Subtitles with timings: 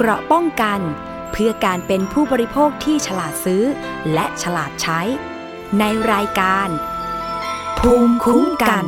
[0.00, 0.80] เกราะป้องกัน
[1.32, 3.62] เพื่อการเป็นผู้บริโภคที่ฉลาดซื้อ
[4.12, 5.00] และฉลาดใช้
[5.78, 6.68] ในรายการ
[7.78, 8.84] ภูมิคุ้มกัน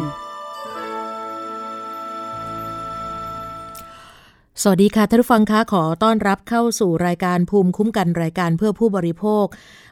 [4.62, 9.45] สวัสดีค่ะท่านผู้ฟังคะขอต้อนรับเข้าสู่รายการภูมิคุ้มกันรายการเพื่อผู้บริโภค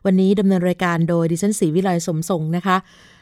[0.07, 2.77] วันนี้ดำเนินรายการโดยดิฉันศรีวิไลสมทรงนะคะ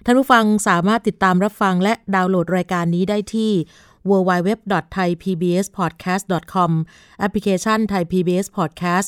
[0.05, 3.53] ท่านผู้ฟังสามารถติดตามรับฟังและดาวน์โหลดรายการนี้ได้ที่
[4.11, 6.71] www.thaipbspodcast.com
[7.19, 9.07] แอปพลิเคชัน Thai PBS Podcast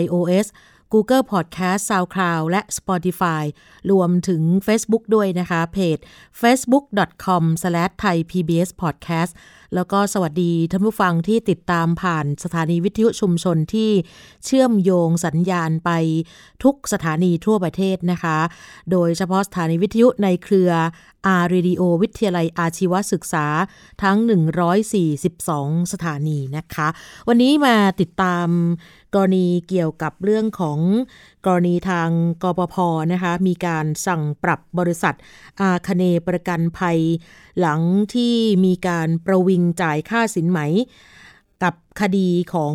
[0.00, 0.46] iOS
[0.92, 3.44] Google Podcast SoundCloud และ Spotify
[3.90, 5.98] รวมถึง Facebook ด้วยนะคะ เพจ
[6.40, 9.32] facebook.com/thaipbspodcast
[9.74, 13.90] แล้วก็สวัสดีท่านผู้ฟังที่ติดตามผ่านสถานีวิทยุชุมชนที่
[14.44, 15.90] เชื่อมโยงสัญญาณไป
[16.64, 18.38] ทุกสถานีทั่วประเทศนะคะ
[18.90, 20.70] โดยเฉพาะสถานีวิทยุในเครือ
[21.26, 23.46] อาร์เรดิโอวิทยาลัยอาชีวศึกษา
[24.02, 24.16] ทั้ง
[25.04, 26.88] 142 สถานีนะคะ
[27.28, 28.46] วันนี้มาติดตาม
[29.14, 30.78] กรณีเกี่ยวกับเรื่องของ
[31.46, 32.10] กรณีทาง
[32.42, 32.76] กปพ
[33.12, 35.14] นะคะ มีการสั่งปรับบริษัท
[35.60, 36.98] อาคเนประกันภัย
[37.60, 37.80] หลัง
[38.14, 38.34] ที่
[38.64, 40.60] มีการประวิงจ่ายค่าสินไหม
[41.62, 42.74] กับคดีของ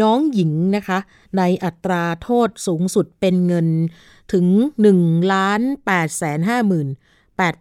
[0.00, 0.98] น้องหญิงนะคะ
[1.38, 3.68] ในอัตราโทษสูงสุดเป็นเงิน
[4.32, 4.46] ถึง
[4.90, 6.88] 1ล้าน8แสน5หมื่น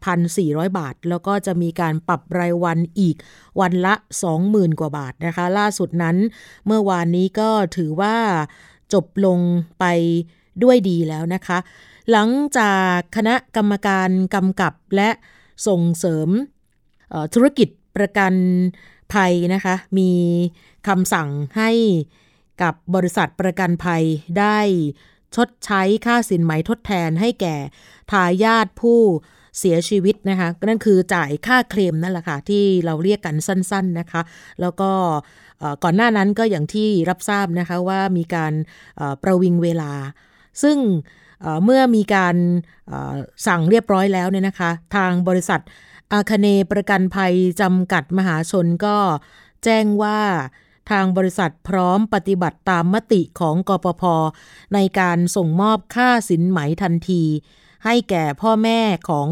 [0.06, 3.16] 8,400 บาท แล้วก็จะมีการปรับรายวันอีก
[3.60, 3.94] วันละ
[4.38, 6.18] 20,000 กว่าบาทนะคะ ล่าสุดนั้น
[6.66, 8.16] เมื่อวานนี้ก็ถือว่า
[8.94, 9.40] จบลง
[9.80, 9.86] ไป
[10.64, 11.58] ด้วยดีแล้วนะคะ
[12.12, 15.10] หลังจากคณะกรรมการกำกับและ
[15.68, 16.30] ส่งเสริม
[17.34, 18.34] ธุรกิจประกัน
[19.14, 20.12] ภัยนะคะ มี
[20.88, 21.72] คำสั่งให้
[22.62, 24.04] กับบริษัทประกันภัย
[24.40, 24.60] ได้
[25.36, 27.56] ชดใช้ค่าสินไหมทดแทนให้แก่
[28.12, 29.00] ทายาทผู้
[29.60, 34.22] เสียชีวิตนะคะนั่นคือจ่ายค่าเคลมนั่นแหละค่ะที่เราเรียกกันสั้นๆนะคะ
[34.62, 34.92] แล้วก็
[35.84, 38.54] ก่อนหน้านั้นก็อย่างที่รับทราบนะคะว่ามีการ
[39.24, 39.92] ประวิงเวลา
[40.64, 40.78] ซึ่ง
[41.64, 42.36] เมื่อมีการ
[43.48, 45.62] สั่งเรียบร้อยแล้วเนี่ยนะคะ ทางบริษัท
[46.14, 48.98] อาคเนประกันภัยจำกัดมหาชนก็
[49.64, 50.20] แจ้งว่า
[50.92, 54.04] ทางบริษัทพร้อมปฏิบัติตามมติของกปพ
[54.74, 57.24] ในการส่งมอบค่าสินไหมทันที
[57.86, 59.28] ให้แก่พ่อแม่ของ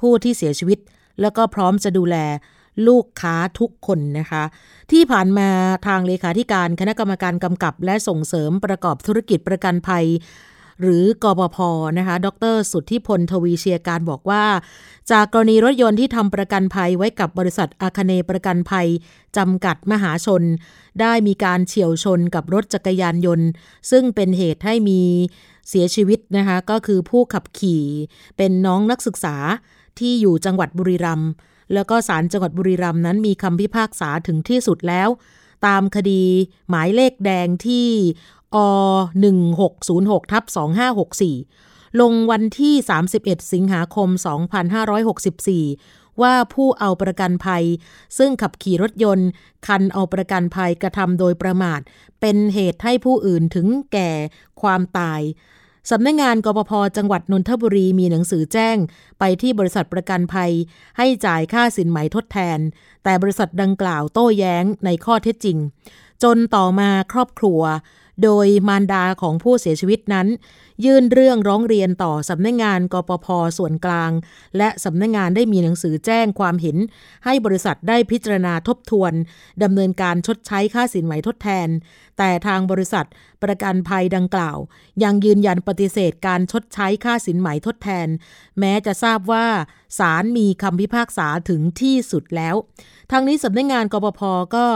[0.00, 0.78] ผู้ที่เสียชีวิต
[1.20, 2.16] แล้วก็พร้อมจะดูแล
[2.88, 4.44] ลูกค้าทุกคนนะคะ
[4.92, 5.48] ที่ผ่านมา
[5.86, 10.06] ทางเลขาธิการคณะกรรมการกำกับ และส่งเสริมประกอบธุรกิจประกันภัย
[10.82, 11.58] หรือกบพ
[11.98, 14.44] นะคะ ดร สุทธิพลทวีเชียการบอกว่า
[15.10, 18.88] จากกรณีรถยนต์ที่ทำประกันภัยไว้กับบริษัทอาคเนประกันภัย
[19.36, 20.42] จำกัดมหาชน
[21.00, 23.48] ได้มีการเฉียวชนกับรถจักรยานยนต์
[23.90, 25.02] ซึ่งเป็นเหตุให้มี
[25.68, 27.84] เสียชีวิตนะคะก็คือผู้ขับขี่
[28.36, 29.36] เป็นน้องนักศึกษา
[29.98, 31.30] ที่อยู่จังหวัดบุรีรัมย์
[31.74, 35.08] แล้วก็ศาลจังหวัดบุรีรัมย์นั้นมีคำพิพากษาถึงที่สุดแล้ว
[35.66, 36.24] ตามคดี
[36.68, 37.88] หมายเลขแดงที่
[38.54, 38.56] อ
[39.44, 40.44] 1606ทับ
[41.22, 42.74] 2564 ลงวันที่
[43.12, 44.08] 31 สิงหาคม
[44.94, 47.64] 2564 ว่าผู้เอาประกันภัย
[48.18, 49.28] ซึ่งขับขี่รถยนต์
[49.66, 51.80] คันเอาประกันภัยกระทำโดยประมาท
[52.20, 54.10] เป็นเหตุให้ผู้อื่นถึงแก่
[54.62, 55.20] ความตาย
[55.90, 58.76] สำนักงงานกปพจังหวัดนนทบุรีมีหนังสือแจ้ง
[59.18, 60.52] ไปที่บริษัทประกันภัย
[60.98, 62.58] ให้จ่ายค่าสินไหมทดแทน
[63.04, 65.58] แต่บริษัทดังกล่าวโต้แย้งในข้อเท็จจริง
[66.22, 67.60] จนต่อมาครอบครัว
[68.22, 70.26] โดยมารดาของผู้เสียชีวิตนั้น
[70.84, 73.26] ยื่นเรื่องร้องเรียนต่อสำนักงงานกปพ
[73.58, 74.12] ส่วนกลาง
[74.58, 76.76] และสำนักงงานได้มีหนังสือแจ้งความเห็น
[77.24, 79.12] ให้บริษัทได้พิจารณาทบทวน
[79.62, 81.68] ดำเนินการชดใช้ค่าสินไหมทดแทน
[82.18, 83.06] แต่ทางบริษัท
[83.42, 84.58] ประกันภัยดังกล่าว
[85.02, 88.08] ยังยืนยันปฏิเสธการชดใช้ค่าสินไหมทดแทน
[88.58, 89.46] แม้จะทราบว่า
[89.98, 92.56] ศาลมีคำพิพากษาถึงที่สุดแล้ว
[93.12, 94.20] ทางนี้สำนักงงานกปพ
[94.56, 94.66] ก็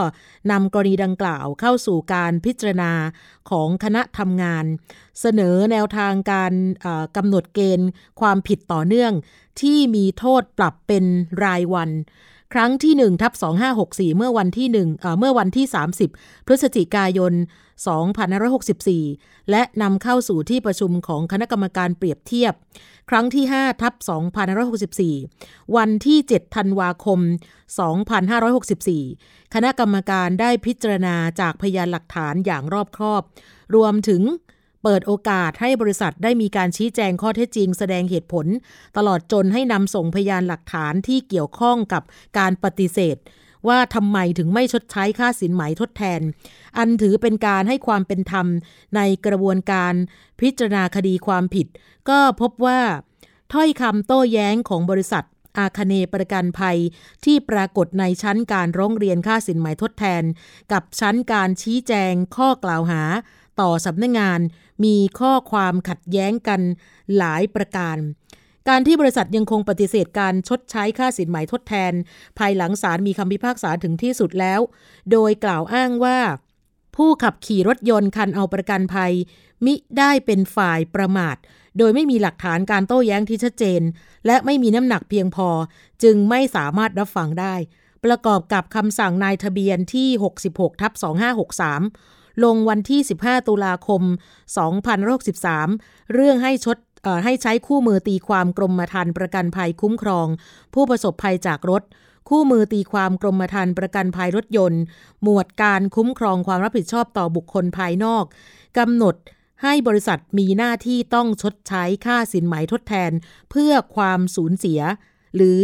[0.50, 2.92] นำกรณีดังกล่าวเข้าสู่การพิจารณา
[3.50, 4.64] ของคณะทำงาน
[5.20, 6.52] เสนอแนวทางการ
[7.16, 7.88] กำหนดเกณฑ์
[8.20, 9.12] ความผิดต่อเนื่อง
[9.60, 11.04] ที่มีโทษปรับเป็น
[11.44, 11.90] รายวัน
[12.52, 13.32] ครั้งที่1ทับ
[13.74, 15.66] 2564 เมื่อวันที่1เมื่อวันที่
[16.06, 17.32] 30 พฤศจิกายน
[18.26, 22.54] 2564 และนำเข้าสู่ที่ประชุมของคณะกรรมการเปรียบเทียบ
[23.10, 23.94] ครั้งที่5ทับ
[25.24, 27.20] 2564 วันที่ 7 ธันวาคม
[28.16, 33.22] 2564 คณะกรรมการได้พิจารณาจากพยานหลักฐานอย่างรอบคอบ
[33.74, 34.22] รวมถึง
[34.82, 38.46] เปิดโอกาสให้บริษัทได้มีการชี้แจงข้อเท็จจริง แสดงเหตุผล
[38.96, 42.02] ตลอดจนให้นำส่งพยานหลักฐานที่เกี่ยวข้องกับ
[42.38, 43.16] การปฏิเสธ
[43.68, 46.20] ว่าทำไมถึงไม่ชดใช้ค่าสินไหมทดแทน
[46.78, 48.46] อันถือเป็นการให้ความเป็นธรรม
[48.96, 49.94] ในกระบวนการ
[50.40, 51.66] พิจารณาคดีความผิด
[52.08, 52.80] ก็พบว่า
[53.52, 55.24] ถ้อยคำโต้แย้งของบริษัท
[55.58, 56.78] อาคเนประกันภัย
[57.24, 60.22] ที่ปรากฏในชั้นการร้องเรียนค่าสินไหมทดแทน
[60.72, 63.02] กับชั้นการชี้แจงข้อกล่าวหา
[63.60, 64.40] ต่อสำนักงงาน
[64.84, 66.60] มีข้อความขัดแย้งกัน
[67.16, 67.96] หลายประการ
[68.68, 71.92] การที่บริษัทยังคงปฏิเสธการชดใช้ค่าสินไหมทดแทน
[72.38, 74.60] ภายหลังศาลมีคำพิพากษาถึงที่สุดแล้ว
[75.10, 76.18] โดยกล่าวอ้างว่า
[76.96, 79.12] ผู้ขับขี่รถยนต์คันเอาประกันภัย
[79.64, 81.36] มิได้เป็นฝ่ายประมาท
[81.78, 83.82] โดยไม่มีหลักฐานการโต้แย้งที่ชัดเจน
[84.26, 85.48] และไม่มีน้ำหนักเพียงพอ
[86.02, 87.54] จึงไม่สามารถรับฟังได้
[88.04, 90.08] ประกอบกับคำสั่งนายทะเบียนที่
[90.44, 90.92] 66ทับ
[91.78, 94.02] 2563 ลงวันที่ 15 ตุลาคม
[94.88, 96.76] 2063 เรื่องให้ชด
[97.24, 100.26] ให้ใช้คู่มือตีความกรมธรรม์ประกันภัยคุ้มครอง
[100.74, 101.82] ผู้ประสบภัยจากรถ
[102.28, 104.82] คู่มือตีความกรมธรรม์ประกันภัยรถยนต์
[105.22, 108.24] หมวดการคุ้มครองความรับผิดชอบต่อบุคคลภายนอก
[108.78, 109.14] กำหนด
[109.62, 113.12] ให้บริษัทมีหน้าที่ต้องชดใช้ค่าสินไหมทดแทน
[113.50, 114.80] เพื่อความสูญเสีย
[115.36, 115.60] หรือ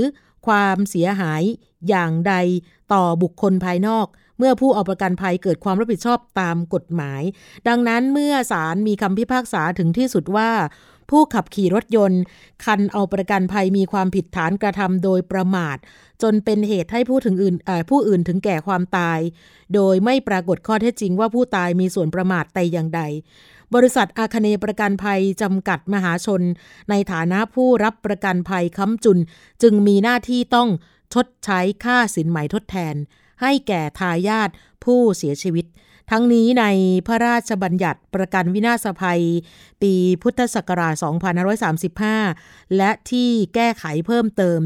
[0.46, 1.42] ความเสียหาย
[1.88, 2.34] อย่างใด
[2.92, 4.06] ต่อบุคคลภายนอก
[4.38, 7.22] เมื่อผู้เอาประกันภัยเกิดความรับผิดชอบตามกฎหมาย
[7.68, 10.50] ดังนั้นเมื่อศาลมีคำพิพากษาถึงที่สุดว่า
[11.10, 12.22] ผู้ขับขี่รถยนต์
[12.64, 15.76] คันเอาประกันภัยมีความผิดฐานกระทำโดยประมาท
[16.22, 17.56] จนเป็นเหตุให้ผู้ถึงอื่น
[17.90, 19.18] ผู้อื่นถึงแก่ความตาย
[19.74, 23.02] โดยไม่ปรากฏข้อเท็จจริงว่าผู้ตายมีส่วนประมาทแต่อย่างใด
[23.74, 26.42] บริษัทอาคเนประกันภัย จำกัดมหาชน
[26.90, 29.18] ในฐานะผู้รับประกันภัยค้ำจุน
[29.62, 30.68] จึงมีหน้าที่ต้อง
[31.14, 32.94] ชดใช้ค่าสินไหมทดแทน
[33.42, 34.50] ให้แก่ทายาท
[34.84, 35.66] ผู้เสียชีวิต
[36.10, 36.64] ทั้งนี้ใน
[37.06, 39.22] พระราชบัญญัติประกันวินาศภัย
[39.82, 40.94] ปีพุทธศักราช
[42.24, 44.60] 2535 และที่แก้ไขเพิ่มเติม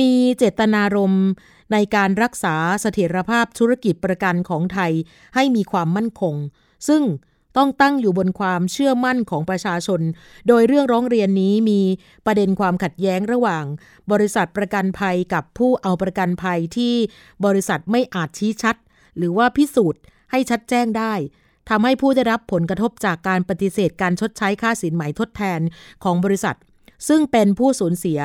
[0.00, 1.26] มีเจตนารมณ์
[1.72, 4.92] ในการรักษาเสถียรภาพธุรกิจประกันของไทย
[5.34, 6.34] ให้มีความมั่นคง
[6.88, 7.02] ซึ่ง
[7.58, 10.00] ต้องตั้งอยู่บนความเชื่อมั่นของประชาชน
[10.48, 11.80] โดยเรื่องร้องเรียนนี้มี
[12.26, 13.64] ประเด็นความขัดแย้งระหว่าง
[14.12, 16.94] บริษัทประกันภัยกับผู้เอาประกันภัยที่
[17.44, 18.76] บริษัทไม่อาจชี้ชัด
[19.16, 20.00] หรือว่าพิสูจน์
[20.30, 21.14] ให้ชัดแจ้งได้
[21.68, 25.60] ทำให้ผู้ได้รับผลกระทบจากการปฏิเสธการชดใช้ค่าสินไหมทดแทน
[26.04, 26.56] ของบริษัท
[27.08, 28.20] ซึ่งเป็นผู้สูญเสีย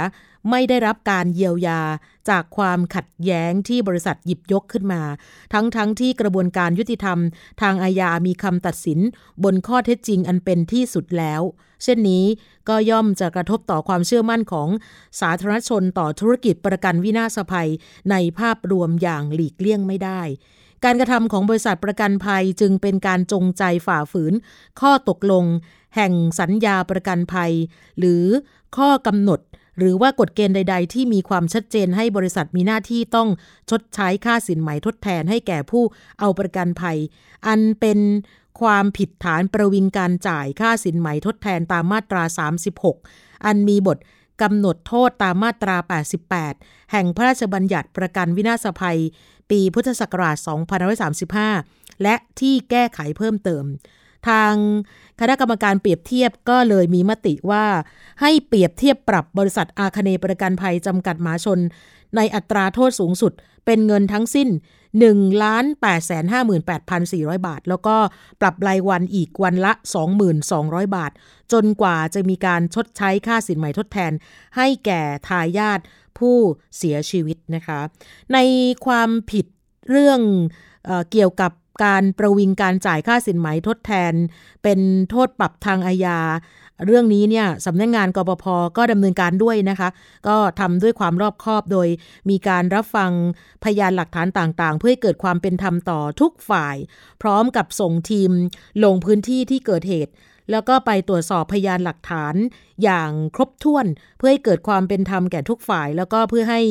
[0.49, 1.81] ไม่ได้รับการเยียวยา
[2.29, 5.01] จากความขัดแย้งที่บริษัทหยิบยกขึ้นมา
[5.53, 7.19] ทั้งๆทที่กระบวนการยุติธรรม
[7.61, 8.99] ทางอาญามีคำตัดสิน
[9.43, 11.41] บนข้อเท็จจริงอันเป็นที่สุดแล้ว
[11.83, 12.25] เช่นนี้
[12.69, 14.69] ก็ย่อมจะกระทบต่อความเชื่อมั่นของ
[15.21, 17.69] สาธารณชนต่อธุรกิจประกันวินาศภัย
[18.11, 20.21] ในภาพรวมอย่างหลีกเลี่ยงไม่ได้
[20.83, 24.33] การกระทำของบริษัทประกันภัยจึงเป็นการจงใจฝ่าฝืน
[24.81, 25.45] ข้อตกลง
[25.95, 27.51] แห่งสัญญาประกันภัย
[27.99, 28.25] หรือ
[28.77, 29.39] ข้อกำหนด
[29.79, 33.29] หรือว่ากฎเกณฑ์ใด ๆ ที่มีความชัดเจนให้บริษัทมีหน้าที่ต้อง
[33.69, 35.83] ชดใช้ค่าสินไหมทดแทนให้แก่ผู้
[36.19, 36.97] เอาประกันภัย
[37.47, 37.99] อันเป็น
[38.61, 42.23] ความผิดฐานประวิงการจ่ายค่าสินไหมทดแทนตามมาตรา
[42.83, 43.97] 36 อันมีบท
[44.41, 45.77] กำหนดโทษตามมาตรา
[46.35, 48.99] 88 แห่งพระราชบัญญัติประกันวินาศภัย
[49.49, 50.37] ปีพุทธศักราช
[50.99, 53.63] 2535 และที่แก้ไขเพิ่มเติม
[54.29, 54.53] ทาง
[55.19, 57.65] คณะกรรมการเปรียบเทียบก็เลยมีมติว่า
[58.21, 61.59] ให้เปรียบเทียบปรับบริษัทอาคเนประกันภัยจำกัดมหาชน
[62.15, 63.33] ในอัตราโทษสูงสุด
[63.65, 64.49] เป็นเงินทั้งสิ้น
[64.95, 65.65] 1ล้าน
[66.55, 67.97] 858,400 บาท แล้วก็
[68.41, 69.73] ปรับรายวันอีกวันละ
[70.33, 71.11] 2,200 บาท
[71.53, 74.11] จนกว่าจะมีการชดใช้ค่าสินใหม่ทดแทน
[74.57, 75.79] ให้แก่ทายาท
[76.19, 76.37] ผู้
[76.77, 77.79] เสียชีวิตนะคะ
[78.33, 78.37] ใน
[78.85, 79.45] ความผิด
[79.89, 80.19] เรื่อง
[81.11, 81.51] เกี่ยวกับ
[81.85, 84.13] การประวิงการจ่ายค่าสินไหมทดแทน
[84.63, 84.79] เป็น
[85.09, 86.19] โทษปรับทางอาญา
[86.85, 88.45] เรื่องนี้เนี่ยสำนักงงานกปพ
[88.77, 89.89] ก็ดำเนินการด้วยนะคะ
[90.27, 91.87] ก็ทำด้วยความรอบคอบโดย
[92.29, 93.11] มีการรับฟัง
[93.63, 96.75] พยานหลักฐานต่างๆ เพื่อให้เกิดความเป็นธรรมต่อทุกฝ่าย
[97.21, 98.31] พร้อมกับส่งทีม
[98.83, 100.11] ลงพื้นที่ที่เกิดเหตุ
[100.51, 102.35] แล้วก็ไปตรวจสอบพยานหลักฐาน
[102.83, 103.85] อย่างครบถ้วน
[104.17, 106.61] เพื่อให้เกิดความเป็นธรรมแก่ทุกฝ่าย แล้วก็เพื่อให้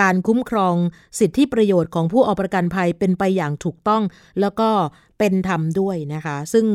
[0.00, 0.74] การคุ้มครอง
[1.18, 4.02] สิทธิประโยชน์ของผู้เอาประกันภัยเป็นไปอย่างถูกต้อง
[4.40, 4.68] แล้วก็
[5.18, 6.66] เป็นธรรมด้วยนะคะ ซึ่ง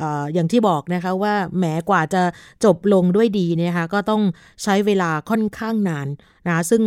[0.00, 0.02] อ
[0.34, 2.22] อย่างที่บอกนะคะว่าแม้กว่าจะ
[2.64, 4.22] จบลงด้วยดีนะคะก็ต้อง
[4.62, 6.08] ใช้เวลาค่อนข้างนาน
[6.48, 6.82] นะซึ่ง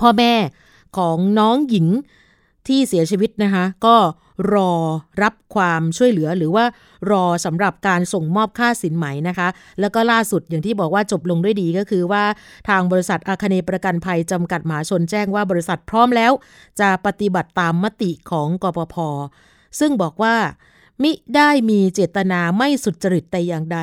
[0.00, 0.32] พ่อแม่
[0.98, 1.86] ของน้องหญิง
[2.66, 3.96] ที่เสียชีวิตนะคะก็
[4.52, 4.72] รอ
[5.22, 6.64] รับความช่วยเหลือหรือว่า
[7.10, 9.48] รอสำหรับการส่งมอบค่าสินไหมนะคะ
[9.80, 12.24] แล้วก็ล่าสุดอย่างที่บอกว่าจบลงด้วยดีก็คือว่า
[12.68, 16.32] ทางบริษัทอาคเนประกันภัยจำกัดหมาชนแจ้งว่าบริษัทพร้อมแล้ว
[16.80, 18.96] จะปฏิบัติตามมติของกปพ
[19.78, 20.36] ซึ่งบอกว่า
[21.02, 23.80] มิได้มีเจตนาไม่สุจริตแต่อย่างใด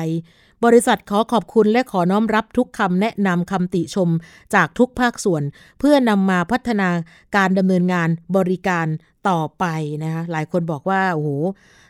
[0.64, 4.10] บริษัทขอขอบคุณและขอน้อมรับทุกคำแนะนำคำติชม
[4.54, 5.42] จากทุกภาคส่วน
[5.78, 6.88] เพื่อนำมาพัฒนา
[7.36, 8.86] การดำเนินงานบริการ
[9.28, 9.64] ต่อไป
[10.04, 11.30] นะคะหลายคนบอกว่าโอ้โห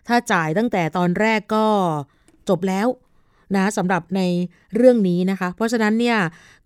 [0.09, 1.67] ถ้าจ่ายตั้งแต่ตอนแรกก็
[2.49, 2.87] จบแล้ว
[3.57, 4.21] นะสำหรับใน
[4.77, 6.19] เรื่องนี้นะคะ เพราะฉะนั้นเนี่ย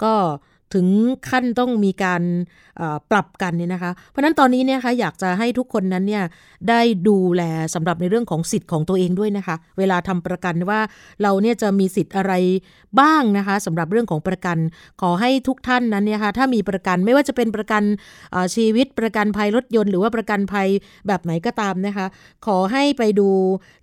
[0.04, 0.12] ก็
[0.74, 0.86] ถึง
[1.28, 2.22] ขั้นต้องมีการ
[3.10, 6.24] ปรับกันเนี่ยนะคะ เพราะนั้นตอนนี้เนี่ยคะอยากจะให้ทุกคนนั้นเนี่ย
[6.68, 7.42] ได้ดูแล
[7.74, 10.80] สำหรับในเรื่องของสิทธิ์ของตัวเองด้วยนะคะ เวลาทำประกันว่า
[11.22, 12.32] เราเนี่ยจะมีสิทธิ์อะไร
[13.00, 14.58] บ้างนะคะสำหรับเรื่องของประกัน
[15.00, 17.82] ขอให้ทุกท่านนั้นเนี่ยคะถ้ามีประกันไม่ว่าจะเป็นประกัน
[18.54, 20.68] ชีวิตประกันภัยรถยนต์หรือว่าประกันภัย
[21.06, 22.06] แบบไหนก็ตามนะคะ
[22.46, 23.28] ขอให้ไปดู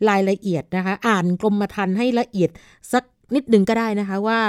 [0.10, 2.50] รายละเอียดนะคะ อ่านกรมธรรม์ให้ละเอียด
[2.94, 3.04] สัก
[3.36, 4.40] นิดหนึ่งก็ได้นะคะว่า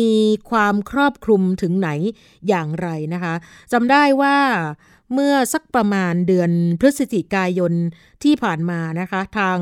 [0.00, 0.14] มี
[0.50, 1.88] ความครอบคลุมถึงไหน
[2.48, 3.34] อย่างไรนะคะ
[3.72, 4.36] จำได้ว่า
[5.14, 7.72] เมื่อสักประมาณเดือนพฤศจิกายน
[8.22, 9.58] ที่ผ่านมานะคะ ทาง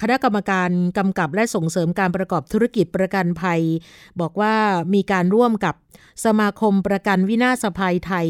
[0.00, 3.60] คณะกรรมการกำกับและส่งเสริมการประกอบธุรกิจประกันภัย
[4.20, 4.54] บอกว่า
[4.94, 5.74] มีการร่วมกับ
[6.24, 8.28] สมาคมประกันวินาศภัยไทย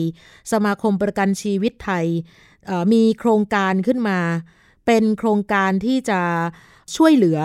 [0.53, 2.07] สมาคมประกันชีวิตไทย
[2.93, 4.19] มีโครงการขึ้นมา
[4.87, 6.21] เป็นโครงการที่จะ
[6.97, 7.41] ช่วยเหลือ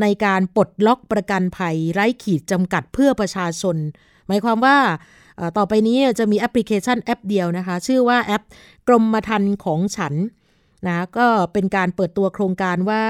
[0.00, 3.76] ในการปลดล็อกประกันภัยไร้ขีดจำกัดเพื่อประชาชน
[4.26, 4.76] หมายความว่า
[5.56, 8.42] ต่อไปนี้จะมีแอปพลิเคชันแอปเดียวนะคะ ชื่อว่าแอป
[8.88, 10.14] กรมธรรม์ของฉัน
[10.86, 13.04] นะก็เป็นการเปิดตัวโครงการว่า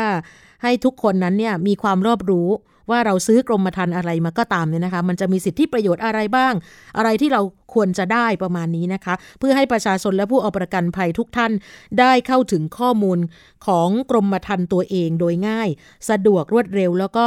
[0.63, 2.49] ให้ทุกคนนั้นเนี่ยมีความรอบรู้
[2.91, 6.55] ว่าเราซื้อกรมธรรม์อะไรมาก็ตามเนี่ยนะคะ มันจะมีสิทธิประโยชน์อะไรบ้าง
[6.97, 7.43] อะไรที่เรา
[7.75, 11.53] ควรจะได้ประมาณนี้นะคะ เพื่อให้ประชาชนและผู้เอาประกันภัยทุกท่าน
[11.99, 13.19] ได้เข้าถึงข้อมูล
[13.67, 15.69] ของกรมธรรม์ตัวเองโดยง่าย
[16.11, 17.27] สะดวกรวดเร็ว แล้วก็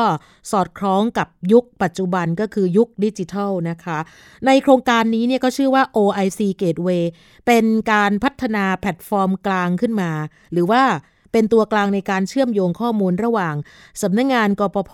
[0.51, 3.99] สอดคล้องกับยุคปัจจุบันก็คือยุคดิจิทัลนะคะ
[4.45, 7.03] ในโครงการนี้เนี่ยก็ชื่อว่า OIC Gateway
[7.47, 10.11] เป็นการพัฒนาแพลตฟอร์มกลางขึ้นมา
[10.53, 10.83] หรือว่า
[11.31, 13.55] เป็นตัวกลางในการเชื่อมโยงข้อมูลระหว่าง
[14.01, 14.93] สำนักงาน คปภ.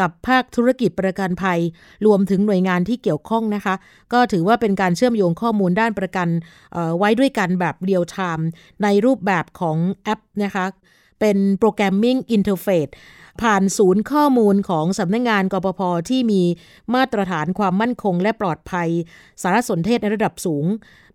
[0.00, 1.60] กับภาคธุรกิจประกันภัย
[2.06, 3.74] รวมถึงหน่วยงานที่เกี่ยวข้องนะคะ
[4.12, 6.28] ก็ถือว่าเป็นการเชื่อมโยงข้อมูลด้านประกัน
[6.98, 8.48] ไว้ด้วยกันแบบเรียลไทม์
[8.82, 10.66] ในรูปแบบของแอปนะคะ
[11.20, 12.88] เป็น programming interface
[13.42, 16.42] ผ่านศูนย์ข้อมูลของสำนักงาน คปภ.ที่มี
[16.94, 18.88] มาตรฐานความมั่นคงและปลอดภัย
[19.42, 20.64] สารสนเทศในระดับสูง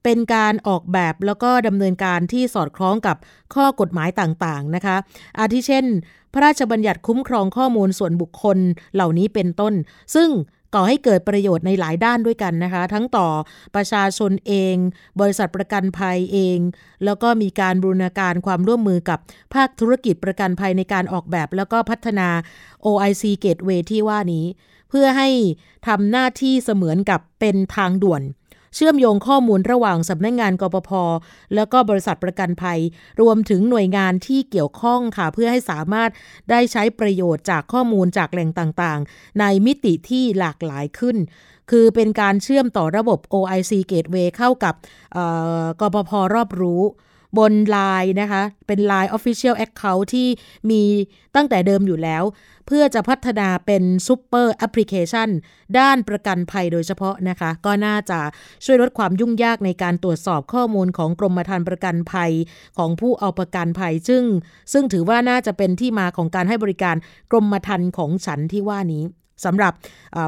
[0.04, 3.18] เป็นการออกแบบแล้วก็ดำเนินการที่สอดคล้องกับ
[3.56, 4.96] ข้อกฎหมายต่างๆนะคะ
[5.40, 5.86] อาทิเช่น
[6.34, 8.58] พระราชบัญญัติคุ้มครองข้อมูลส่วนบุคคล
[8.94, 9.74] เหล่านี้เป็นต้น
[10.16, 10.30] ซึ่ง
[10.74, 13.28] ก่อให้เกิดประโยชน์ในหลายด้านด้วยกันนะคะ ทั้งต่อ
[13.76, 14.76] ประชาชนเอง
[15.20, 16.60] บริษัทประกันภัยเอง
[17.06, 19.20] แล้วก็มีการบูรณาการความร่วมมือกับ
[19.54, 22.30] ภาคธุรกิจประกันภัยในการออกแบบ แล้วก็พัฒนา
[22.86, 24.46] OIC Gateway ที่ว่านี้
[24.90, 25.30] เพื่อให้
[25.88, 28.22] ทำหน้าที่เสมือนกับเป็นทางด่วน
[28.76, 30.90] เชื่อมโยงข้อมูลระหว่างสำนักงงานกปพ
[31.56, 32.80] แล้วก็บริษัทประกันภัย
[33.22, 36.10] รวมถึงหน่วยงานที่เกี่ยวข้องค่ะ เพื่อให้สามารถ
[36.50, 41.18] ได้ใช้ประโยชน์จากข้อมูลจากแหล่งต่างๆ ในมิติที่หลากหลายขึ้น
[41.72, 44.76] คือเป็นการเชื่อมต่อระบบ OIC Gateway เข้ากับ
[45.80, 46.82] กปพรอบรู้
[47.38, 50.28] บน Line นะคะ เป็น Line Official Account ที่
[50.70, 50.82] มี
[51.36, 52.24] ตั้งแต่เดิมอยู่แล้ว
[52.68, 55.30] เพื่อจะพัฒนาเป็นซูเปอร์แอปพลิเคชัน
[55.80, 58.20] ด้านประกันภัยโดยเฉพาะนะคะ ก็น่าจะ
[58.66, 62.32] ช่วยลดความยุ่งยากในการตรวจสอบข้อมูลของกรมธรรม์ประกันภัย
[62.78, 64.24] ของผู้เอาประกันภัยซึ่ง
[64.74, 66.96] ซึ่งถือว่าน่าจะเป็นที่มาของการให้บริการ
[67.32, 69.04] กรมธรรม์ของฉันที่ว่านี้
[69.46, 69.74] สำหรับ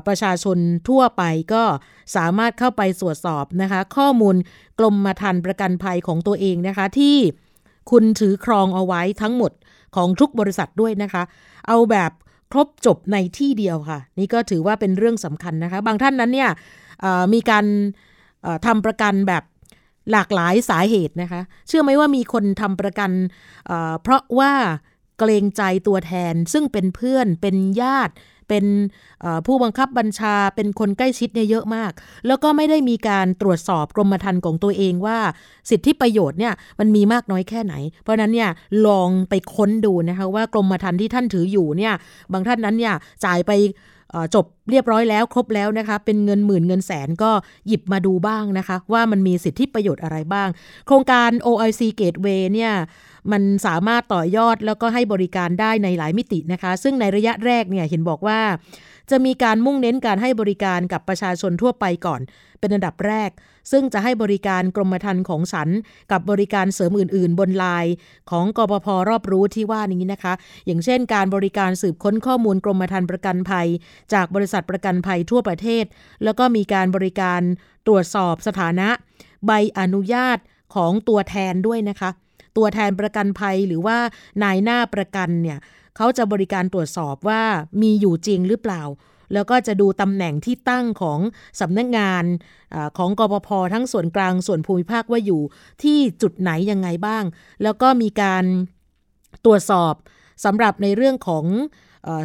[0.08, 0.58] ประชาชน
[0.90, 1.64] ทั่วไปก็
[2.16, 4.36] สามารถเข้าไปตรวจสอบนะคะ ข้อมูล
[4.80, 7.18] กรมธรรม์ประกันภัยของตัวเองนะคะ ที่
[7.92, 9.52] คุณถือครองเอาไว้ทั้งหมด
[9.96, 11.24] ของทุกบริษัทด้วยนะคะ
[11.68, 12.12] เอาแบบ
[12.52, 16.50] ครบจบในที่เดียวค่ะ นี่ก็ถือว่าเป็นเรื่องสำคัญนะคะ บางท่านนั้นเนี่ย
[17.34, 17.66] มีการ
[18.66, 19.44] ทำประกันแบบ
[20.12, 23.12] หลากหลายสาเหตุนะคะ เชื่อไหมว่ามีคนทำประกัน
[24.02, 24.54] เพราะว่า
[25.20, 28.14] เกรงใจตัวแทนซึ่งเป็นเพื่อนเป็นญาติ
[28.52, 28.66] เป็น
[29.48, 31.92] ผู้บังคับบัญชาเป็นคนใกล้ชิดเนี่ยเยอะมาก
[32.28, 35.18] แล้วก็ไม่ได้มีการตรวจสอบกรมธรรม์ของตัวเองว่า
[35.70, 38.50] สิทธิประโยชน์เนี่ยมันมีมากน้อยแค่ไหน เพราะนั้นเนี่ย
[38.88, 41.94] ลองไปค้นดูนะคะว่ากรมธรรม์ที่ท่านถืออยู่เนี่ย
[42.32, 42.94] บางท่านนั้นเนี่ย
[43.26, 43.52] จ่ายไป
[44.36, 47.32] จบเรียบร้อยแล้วครบแล้วนะคะ เป็นเงินหมื่นเงินแสนก็
[47.68, 50.50] หยิบมาดูบ้างนะคะ ว่ามันมีสิทธิประโยชน์อะไรบ้าง
[50.88, 52.74] โครงการ OIC Gateway เนี่ย
[53.32, 58.40] มันสามารถต่อยอดแล้วก็ให้บริการได้ในหลายมิตินะคะ ซึ่งในระยะแรกเนี่ยเห็นบอกว่า
[59.12, 62.22] จะมีการมุ่งเน้นการให้บริการกับประชาชนทั่วไปก่อน
[62.60, 63.32] เป็นอันดับแรก
[63.72, 65.70] ซึ่งจะให้บริการกรมธรรม์ของฉัน
[66.12, 67.94] กับบริการเสริมอื่น ๆ บนไลน์
[68.32, 70.34] ของกปพรอบรู้ที่ว่านี้นะคะ
[70.66, 73.68] อย่างเช่น การบริการสืบค้นข้อมูลกรมธรรม์ประกันภัย
[74.14, 75.86] จากบริษัทประกันภัยทั่วประเทศ
[76.24, 77.42] แล้วก็มีการบริการ
[77.88, 78.90] ตรวจสอบสถานะ
[79.46, 80.38] ใบอนุญาต
[80.76, 82.10] ของตัวแทนด้วยนะคะ
[82.58, 83.98] ตัวแทนประกันภัยหรือว่า
[84.44, 85.60] นายหน้าประกันเนี่ย
[85.98, 87.44] เขาจะบริการตรวจสอบว่า
[87.82, 88.84] มีอยู่จริงหรือเปล่า
[89.34, 91.20] แล้วก็จะดูตำแหน่งที่ตั้งของ
[91.60, 92.24] สำนักงงาน
[92.74, 95.42] อของกปพทั้งส่วนกลางส่วนภูมิภาคว่าอยู่
[95.84, 97.24] ที่จุดไหนยังไงบ้าง
[97.64, 98.44] แล้วก็มีการ
[99.46, 99.94] ตรวจสอบ
[100.46, 101.46] สำหรับในเรื่องของ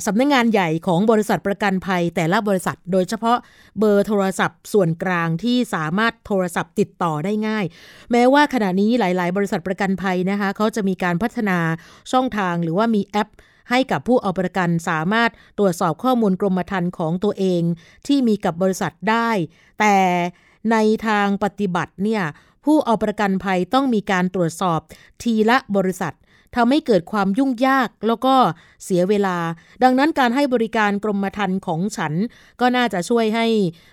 [0.06, 3.38] สำนักงงานใหญ่ของบริษัทประกันภัยแต่ละบริษัท โดยเฉพาะ
[3.78, 7.64] เบอร์โทรศัพท์ส่วนกลางที่สามารถโทรศัพท์ติดต่อได้ง่าย
[8.12, 11.58] แม้ว่าขณะนี้หลาย ๆ บริษัทประกันภัยนะคะเขาจะมีการพัฒนา
[12.12, 13.28] ช่องทางหรือว่ามีแอป
[13.70, 17.62] ให้กับผู้เอาประกันสามารถตรวจสอบข้อมูลกรมธรรม์ของตัวเอง
[18.06, 19.30] ที่มีกับบริษัทได้
[19.80, 19.96] แต่
[20.70, 22.22] ในทางปฏิบัติเนี่ย
[22.64, 24.80] ผู้เอาประกันภัยต้องมีการตรวจสอบ
[25.22, 26.14] ทีละบริษัท
[26.56, 28.34] ทำให้เกิดความยุ่งยากแล้วก็
[28.84, 29.36] เสียเวลา
[29.82, 32.12] ดังนั้นการให้บริการกรมธรรม์ของฉัน
[32.60, 33.46] ก็น่าจะช่วยให้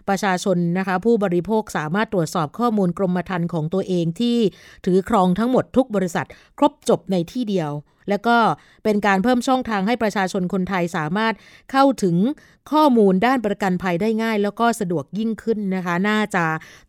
[0.10, 4.38] ประชาชนนะคะ ผู้บริโภคสามารถตรวจสอบข้อมูลกรมธรรม์ของตัวเองที่
[4.86, 6.26] ถือครองทั้งหมดทุกบริษัท
[6.58, 7.72] ครบจบในที่เดียว
[8.10, 8.38] แล้วก็
[8.84, 11.34] เป็นการเพิ่มช่องทางให้ประชาชนคนไทยสามารถ
[11.72, 12.16] เข้าถึง
[12.72, 16.46] ข้อมูลด้านประกันภัยได้ง่าย แล้วก็สะดวกยิ่งขึ้นนะคะ น่าจะ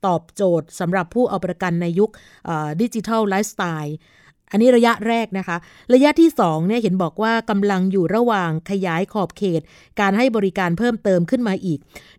[0.06, 2.10] ตอบโจทย์สำหรับผู้เอาประกันในยุค
[2.82, 3.96] ดิจิทัลไลฟ์สไตล์
[4.54, 5.56] อันนี้ระยะแรกนะคะ
[5.94, 9.60] ระยะที่2เนี่ยเห็นบอกว่ากำลังอยู่ระหว่างขยายขอบเขต
[10.00, 11.78] การให้บริการเพิ่มเติมขึ้นมาอีก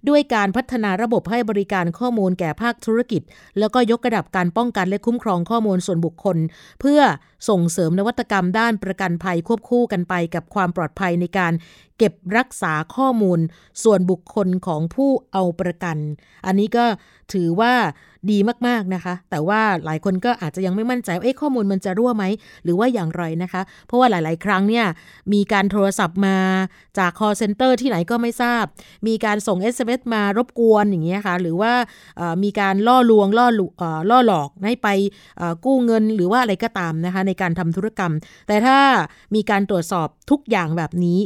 [0.09, 3.21] ด้วยการพัฒนาระบบให้บริการข้อมูลแก่ภาคธุรกิจ
[3.59, 6.37] แล้วก็ยกระดับการป้องกันและคุ้มครองข้อมูลส่วนบุคคล
[6.81, 7.01] เพื่อ
[7.49, 11.53] ส่งเสริมนวัตกรรมด้านประกันภัยควบคู่กันไปกับความปลอดภัยในการ
[11.97, 13.39] เก็บรักษาข้อมูล
[13.83, 15.97] ส่วนบุคคลของผู้เอาประกัน
[16.45, 16.85] อันนี้ก็
[17.33, 17.73] ถือว่า
[18.31, 22.25] ดีมากๆนะคะ แต่ว่าหลายคนก็อาจจะยังไม่มั่นใจว่าข้อมูลมันจะรั่วไหม
[22.63, 24.85] หรือว่าอย่างไรนะคะ เพราะว่าหลาย ๆ ครั้งเนี่ย
[25.33, 26.37] มีการโทรศัพท์มา
[26.97, 28.63] จาก call center ที่ไหนก็ไม่ทราบ
[29.07, 31.73] มีการส่ง SMS มารบกวนอย่างเงี้ยคะ่ะหรือว่า
[32.43, 33.47] มีการล่อลวงล่อ
[34.09, 34.87] ล่อหลอกให้ไป
[35.65, 38.13] กู้เงินหรือว่าอะไรก็ตามนะคะในการทำธุรกรรม
[38.47, 38.77] แต่ถ้า
[39.35, 41.19] มีการตรวจสอบทุกอย่างแบบนี้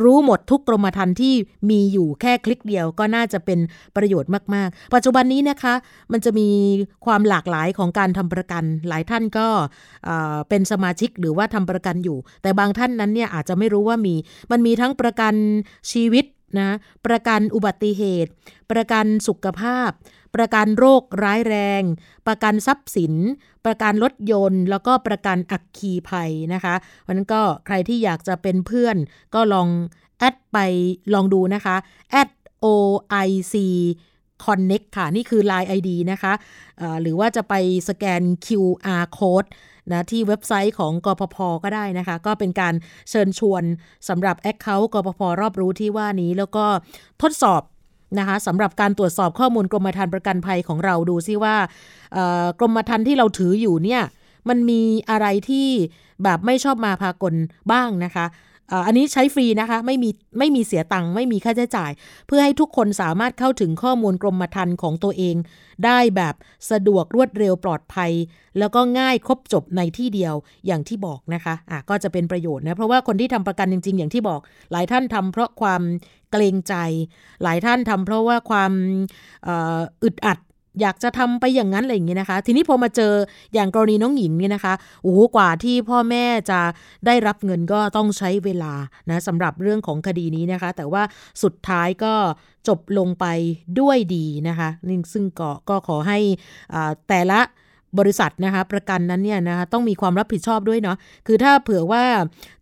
[0.00, 1.34] รู้หมดทุกกรมธรรม์ที่
[1.70, 3.58] มีอยู่แค่คลิกเดียวก็น่าจะเป็น
[3.96, 5.74] ประโยชน์มาก ๆ ปัจจุบันนี้นะคะ
[6.12, 6.48] มันจะมี
[7.06, 9.46] ความหลากหลายของการทำประกัน หลายท่านก็
[10.48, 14.14] เป็นสมาชิกหรือว่าทำประกันอยู่ แต่บางท่านนั้นเนี่ยอาจจะไม่รู้ว่ามี
[14.50, 15.34] มันมีทั้งประกัน
[15.92, 16.24] ชีวิต
[16.60, 16.70] นะ
[17.06, 18.30] ประกันอุบัติเหตุ
[18.70, 19.90] ประกันสุขภาพ
[20.36, 21.82] ประกันโรคร้ายแรง
[22.26, 23.14] ประกันทรัพย์สิน
[23.64, 28.96] ประกันรถยนต์ แล้วก็ประกันอักคีภัยนะคะเพราะนั้นก็ใครที่อยากจะเป็นเพื่อน
[29.34, 29.68] ก็ลอง
[30.18, 30.58] แอดไป
[31.14, 31.76] ลองดูนะคะ
[32.20, 32.30] at
[32.64, 33.54] oic
[34.44, 37.54] connect ค่ะ นี่คือ Line ID นะคะะหรือว่าจะไป
[37.88, 39.48] สแกน QR code
[39.90, 42.74] นะที่เว็บไซต์ของกพพก็ได้นะคะ ก็เป็นการ
[43.10, 43.62] เชิญชวน
[44.08, 46.64] สำหรับ Account กพพรอบรู้ที่ว่านี้ แล้วก็
[47.22, 47.62] ทดสอบ
[48.18, 51.54] นะคะสำหรับการตรวจสอบข้อมูลกรมธรรม์ประกันภัยของเราดูซิว่า
[52.58, 54.02] กรมธรรม์ที่เราถืออยู่เนี่ย
[54.48, 55.68] มันมีอะไรที่
[56.24, 57.34] แบบไม่ชอบมาพากล
[57.72, 58.26] บ้างนะคะ
[58.86, 61.90] อันนี้ใช้ฟรีนะคะไม่มีไม่มีเสียตังค์ไม่มีค่าใช้จ่าย
[62.26, 65.36] เพื่อให้ทุกคนสามารถเข้าถึงข้อมูลกรมธรรม์ของตัวเอง
[65.86, 66.34] ได้แบบ
[66.70, 68.12] สะดวกรวดเร็วปลอดภัย
[68.58, 70.34] แล้วก็ง่ายครบจบในที่เดียว
[70.66, 74.40] อย่างที่บอกนะคะอะก็จะเป็นประโยชน์นะ เพราะว่าคนที่ทำประกันจริง ๆ อย่างที่บอก
[74.72, 75.82] หลายท่านทำเพราะความ
[76.32, 76.74] เกรงใจ
[77.42, 78.72] หลายท่านทำเพราะว่าความ
[80.02, 80.38] อึดอัด
[80.80, 83.12] อยากจะทำไปอย่างนั้นอะไรอย่างเงี้ยนะคะ ทีนี้พอมาเจอ
[83.54, 86.60] อย่างกรณีน้องหญิงเนี่ยนะคะโอ้โหกว่าที่พ่อแม่จะ
[87.06, 88.74] ได้รับเงินก็ต้องใช้เวลา
[89.10, 91.02] นะสำหรับเรื่องของคดีนี้นะคะ แต่ว่า
[91.42, 92.14] สุดท้ายก็
[92.68, 93.26] จบลงไป
[93.80, 96.18] ด้วยดีนะคะนี่ซึ่งก็ก็ขอให้
[97.08, 97.40] แต่ละ
[97.98, 102.04] บริษัทนะคะประกันนั้นเนี่ยนะคะต้องมีความรับผิดชอบด้วยเนาะคือถ้าเผื่อว่า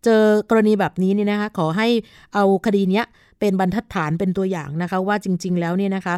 [0.03, 1.87] เจอกรณีแบบนี้เนี่ยนะคะขอให้
[2.33, 3.05] เอาคดีเนี้ย
[3.41, 6.15] เป็นบรรทัดฐานเป็นตัวอย่างนะคะ ว่าจริง ๆ แล้วเนี่ยนะคะ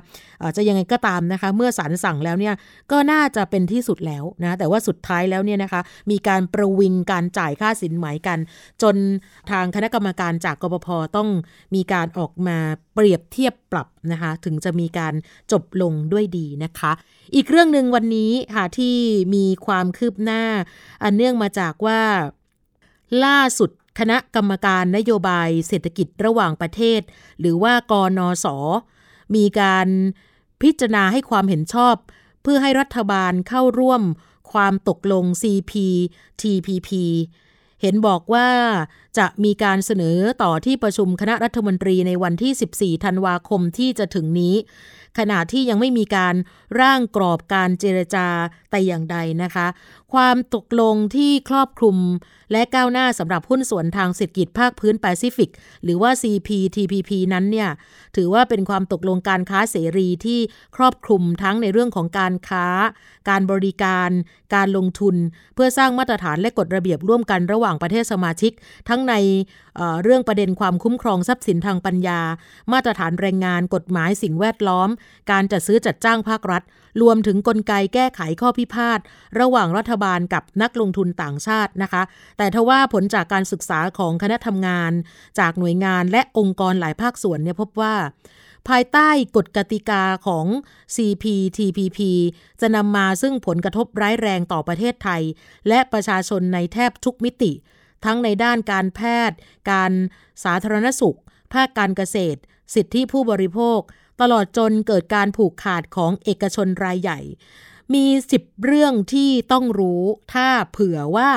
[0.56, 2.54] จะยังไงก็ตามนะคะ เมื่อศาลสั่งแล้วเนี่ย
[2.92, 5.82] ก็น่าจะเป็นที่สุดแล้วนะแต่ว่าสุดท้ายแล้วเนี่ยนะคะ
[6.12, 8.40] มีการประวิงการจ่ายค่าสินไหมกัน
[8.82, 8.96] จน
[9.52, 11.30] ทางคณะกรรมการจากกบพต้อง
[11.76, 12.58] มีการออกมา
[12.94, 15.14] เปรียบเทียบปรับนะคะ ถึงจะมีการ
[15.52, 16.92] จบลงด้วยดีนะคะ
[17.36, 18.96] อีกเรื่องหนึ่งวันนี้ค่ะที่
[19.36, 20.44] มีความคืบหน้า
[21.04, 22.02] อันเนื่องมาจากว่า
[23.26, 27.01] ล่าสุด คณะกรรมการนโยบายเศรษฐกิจระหว่างประเทศ
[27.39, 28.45] หรือว่ากนอส
[29.36, 29.88] มีการ
[30.62, 31.95] พิจารณาให้ความเห็นชอบ
[32.43, 34.01] เพื่อให้รัฐบาลเข้าร่วม
[34.51, 36.89] ความตกลง CPTPP
[37.82, 38.49] เห็นบอกว่า
[39.17, 44.56] จะมีการเสนอต่อที่ประชุมคณะรัฐมนตรีในวันที่ 14 ธันวาคมที่จะถึงนี้
[45.19, 46.36] ขณะที่ยังไม่มีการ
[46.82, 48.27] ร่างกรอบการเจรจา
[48.69, 49.67] แต่อย่างใดนะคะ
[50.13, 51.97] ความตกลงที่ครอบคลุม
[52.52, 55.49] และก้าวหน้าสำหรับหุ้นส่วนทางเศรษฐกิจภาคพื้นแปซิฟิก
[55.84, 57.69] หรือว่า CPTPP นั้นเนี่ย
[58.15, 60.39] ถือว่าเป็นความตกลงการค้าเสรีที่
[60.76, 62.67] ครอบคลุมทั้งในเรื่องของการค้า
[63.30, 64.10] การบริการ
[64.56, 65.15] การลงทุน
[65.56, 68.52] เพื่อสร้างมาตรฐานและกฎระเบียบร่วมกันระหว่างประเทศสมาชิก
[68.89, 69.13] ทั้งใน
[69.76, 72.19] เเรื่องประเด็นความคุ้มครองทรัพย์สินทางปัญญา
[72.71, 74.89] มาตรฐานแรงงาน กฎหมายสิ่งแวดล้อม
[75.32, 76.63] การจัดซื้อจัดจ้างภาครัฐ
[77.01, 78.99] รวมถึงกลไกแก้ไขข้อพิพาท
[79.39, 82.03] ระหว่างรัฐบาลกับนักลงทุนต่างชาตินะคะ
[82.38, 84.91] แต่ทว่าผลจากการศึกษาของคณะทำงาน
[85.39, 87.95] จากหน่วยงานและองค์กรหลายภาคส่วนเนี่ยพบว่า
[88.69, 90.45] ภายใต้กฎกติกาของ
[90.95, 91.99] CPTPP
[92.62, 95.21] จะนำมาซึ่งผลกระทบร้ายแรงต่อประเทศไทย
[95.67, 97.51] และประชาชนในแทบทุกมิติ
[98.06, 99.38] ทั้งในด้านการแพทย์
[99.71, 99.91] การ
[100.43, 101.17] สาธารณสุข
[101.53, 102.39] ภาคการเกษตร
[102.75, 103.79] สิทธิผู้บริโภค
[104.21, 107.19] ตลอดจนเกิดการผูกขาดของเอกชนรายใหญ่
[107.93, 111.32] มีสิบเรื่องที่ต้องรู้ถ้าเผื่อว่า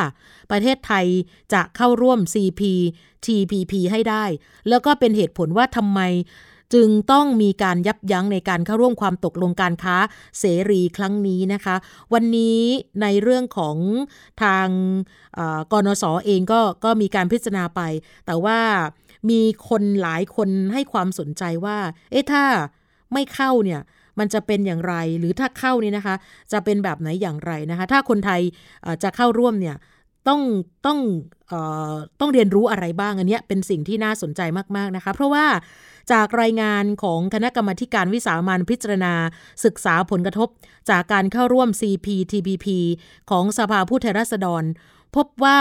[0.50, 1.06] ประเทศไทย
[1.52, 4.24] จะเข้าร่วม CPTPP ให้ได้
[4.68, 6.00] แล้วก็เป็นเหตุผลว่าทำไม
[6.74, 9.96] จึงต้องมีการยับยั้งในการเข้าร่วมความตกลงการค้า
[10.38, 11.76] เสรีครั้งนี้นะคะ
[12.14, 12.60] วันนี้
[13.02, 13.76] ในเรื่องของ
[14.42, 14.68] ทาง
[15.72, 17.80] กนสอเองก็ก็มีการพิจารณาไป
[18.26, 18.58] แต่ว่า
[19.30, 21.78] มีคนหลายคนให้ความสนใจว่า
[22.10, 22.44] เอ๊ะถ้า
[23.12, 23.80] ไม่เข้าเนี่ย
[24.18, 26.14] มันจะเป็นอย่างไร หรือถ้าเข้านี่นะคะ
[26.52, 28.40] จะเป็นแบบไหนอย่างไรนะคะ ถ้าคนไทย
[29.02, 29.76] จะเข้าร่วมเนี่ย
[30.28, 30.40] ต้อง
[30.86, 30.98] ต้อง
[31.52, 31.54] อ
[31.90, 34.40] อต้องเรียนรู้อะไรบ้างอันนี้เป็นสิ่งที่น่าสนใจ
[34.76, 35.46] มากๆนะคะ เพราะว่า
[36.12, 39.12] จากรายงานของคณะกรรมการวิสามันพิจารณา
[39.64, 40.48] ศึกษาผลกระทบ
[40.90, 42.66] จากการเข้าร่วม CPTPP
[43.30, 44.62] ของสภาผู้แทนราษฎร
[45.16, 45.58] พบว่า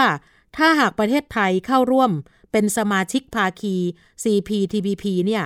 [0.56, 2.10] ถ้าหากประเทศไทยเข้าร่วม
[2.56, 3.76] เป็นสมาชิกภาคี
[4.22, 5.44] CPTPP เนี่ย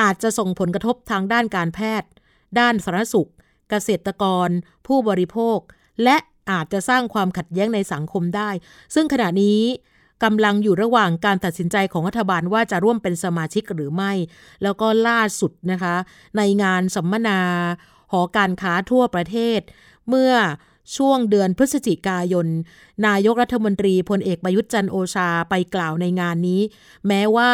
[0.00, 2.10] อาจจะส่งผลกระทบทางด้านการแพทย์
[2.58, 3.30] ด้านสาธารณสุข
[3.70, 4.48] เกษตรกร
[4.86, 5.58] ผู้บริโภค
[6.04, 6.16] และ
[6.50, 8.50] อาจจะสร้างความขัดแย้งในสังคมได้
[8.94, 9.60] ซึ่งขณะนี้
[10.24, 14.12] กำลังอยู่ระหว่างการตัดสินใจของรัฐบาลว่าจะร่วมเป็นสมาชิกหรือไม่
[14.62, 15.94] แล้วก็ล่าสุดนะคะ
[16.36, 17.40] ในงานสัมมนา
[18.12, 19.60] หอการค้าทั่วประเทศ
[20.08, 20.32] เมื่อ
[20.96, 22.46] ช่วงเดือนพฤศจิกายน
[23.06, 26.60] นายกรัฐมนตรีพลเอกประยุทธ์จันโอชาไปกล่าวในงานนี้
[27.06, 27.52] แม้ว่า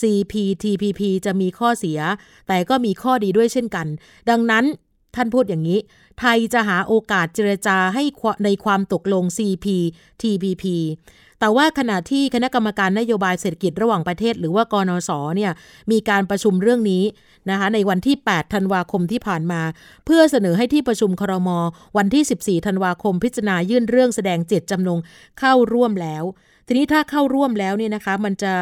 [0.00, 2.00] CPTPP จะมีข้อเสีย
[2.48, 3.86] แต่ก็มีข้อดีด้วยเช่นกัน
[4.30, 4.64] ดังนั้น
[5.16, 5.78] ท่านพูดอย่างนี้
[6.18, 8.04] ไทยจะหาโอกาสเจรจาให้
[8.44, 10.64] ในความตกลง CPTPP
[11.42, 15.52] แต่ว่าขณะที่คณะกรรมการนโยบายเศรษฐกิจระหว่างประเทศ หรือว่ากนสเนี่ย
[15.90, 17.04] มีการประชุมเรื่องนี้
[17.50, 19.60] นะคะในวันที่ 8 ธันวาคมที่ผ่านมา
[20.04, 21.48] เพื่อเสนอให้ที่ประชุมครม
[21.96, 24.98] วันที่ 14 ธันวาคมพิจารณายื่นเรื่องแสดงเจตจำนง
[25.40, 26.24] เข้าร่วมแล้ว
[26.66, 28.54] ทีนี้ถ้าเข้าร่วมแล้วเนี่ยนะคะ มันจะ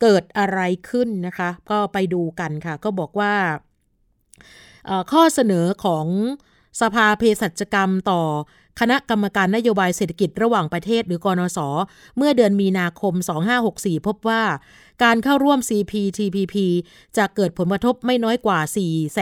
[0.00, 3.34] เกิดอะไรขึ้นนะคะ ก็ไปดูกันค่ะ ก็บอกว่า
[5.12, 6.06] ข้อเสนอของ
[6.80, 8.22] สภาเภสัชกรรมต่อ
[8.80, 11.58] คณะกรรมการนโยบายเศรษฐกิจระหว่างประเทศหรือกอนศ
[12.16, 13.14] เมื่อเดือนมีนาคม
[13.60, 14.42] 2564 พบว่า
[15.04, 16.54] การเข้าร่วม CPTPP
[17.16, 18.58] จะเกิดผลกระทบไม่น้อยกว่า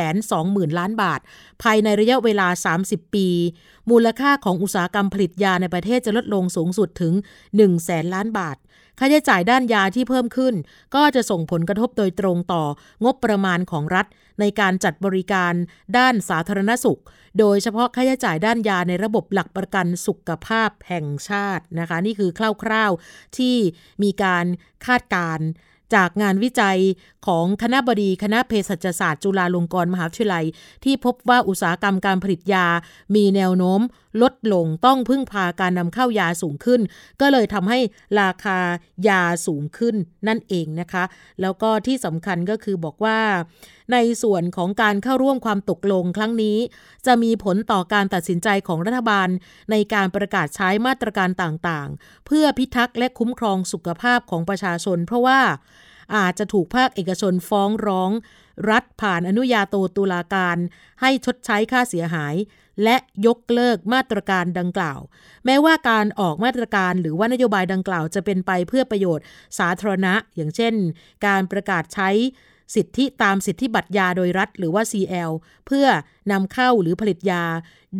[0.09, 1.21] 420,000 ล้านบาท
[1.63, 2.49] ภายในระยะเวลา
[2.83, 3.29] 30 ปี
[3.91, 8.57] มูลค่าของอุตสาหกรรมผลิตยาในประเทศจะลดลงสูงสุดถึง 1 0 0 0 0แสนล้านบาท
[9.01, 10.55] ค่าใช้จ่ายด้านยาที่เพิ่มขึ้น
[10.95, 12.65] ก็จะส่งผลกระทบโดยตรงต่อ
[13.05, 14.07] งบประมาณของรัฐ
[14.41, 15.55] ในการจัดบริการ
[15.99, 17.01] ด้านสาธารณสุข
[17.39, 22.31] โดยเฉพาะค่าใช้จ่ายด้านยาในระบบหลักประกันสุขภาพแห่งชาตินะคะ นี่คือ
[22.63, 23.57] คร่าวๆที่
[24.03, 24.47] มีการ
[24.87, 25.41] คาดการ
[25.95, 26.79] จากงานวิจัย
[27.27, 30.47] ของคณะบดีคณะเภสัชศาสตร์จุฬาลงกรณ์มหาวิทยาลัย
[30.85, 32.67] ที่พบว่าอุตสาหกรรมการผลิตยา
[33.15, 33.81] มีแนวโน้ม
[34.23, 36.81] ลดลงต้องพึ่งพาการนำเข้ายาสูงขึ้น
[37.21, 37.79] ก็เลยทำให้
[38.21, 38.59] ราคา
[39.09, 39.95] ยาสูงขึ้น
[40.29, 41.05] นั่นเองนะคะ
[41.41, 43.21] แล้วก็ที่สำคัญก็คือบอกว่า
[43.93, 46.59] ในส่วนของการเข้าร่วมความตกลงครั้งนี้
[47.07, 49.29] จะมีผลต่อการตัดสินใจของรัฐบาล
[49.71, 55.41] ในการประกาศใช้มาตรการต่างๆ เพื่อพิทักษ์และคุ้มครองสุขภาพของประชาชน เพราะว่า
[56.17, 58.11] อาจจะถูกภาคเอกชนฟ้องร้อง
[58.71, 60.57] รัฐผ่านอนุญาโตตุลาการ
[61.01, 62.35] ให้ชดใช้ค่าเสียหาย
[62.85, 62.97] และ
[63.27, 65.01] ยกเลิกมาตรการดังกล่าว
[65.45, 69.25] แม้ว่าการออกมาตรการหรือว่านโยบายดังกล่าวจะเป็นไปเพื่อประโยชน์
[69.59, 70.75] สาธารณะ อย่างเช่น
[71.27, 72.11] การประกาศใช้
[72.75, 75.31] สิทธิตามสิทธิบัตรยาโดยรัฐหรือว่า CL
[75.67, 75.87] เพื่อ
[76.33, 77.45] นำเข้าหรือผลิตยา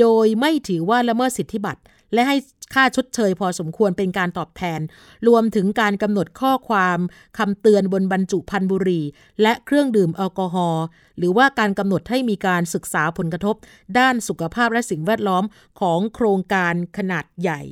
[0.01, 1.81] โดยไม่ถือว่าละเมิดสิทธิบัตร
[2.15, 2.37] และให้
[2.75, 4.81] ค่าชดเชยพอสมควรเป็นการตอบแทน
[5.29, 6.99] รวมถึงการกำหนดข้อความ
[7.39, 9.01] คำเตือนบนบรรจุพันบุรี
[9.43, 10.85] และเครื่องดื่มแอลกอฮอล์
[11.19, 13.55] หรือว่าการกำหนดให้มีการศึกษาผลกระทบ
[13.99, 15.45] ด้านสุขภาพและสิ่งแวดล้อม
[15.81, 17.63] ของโครงการขนาดใหญ่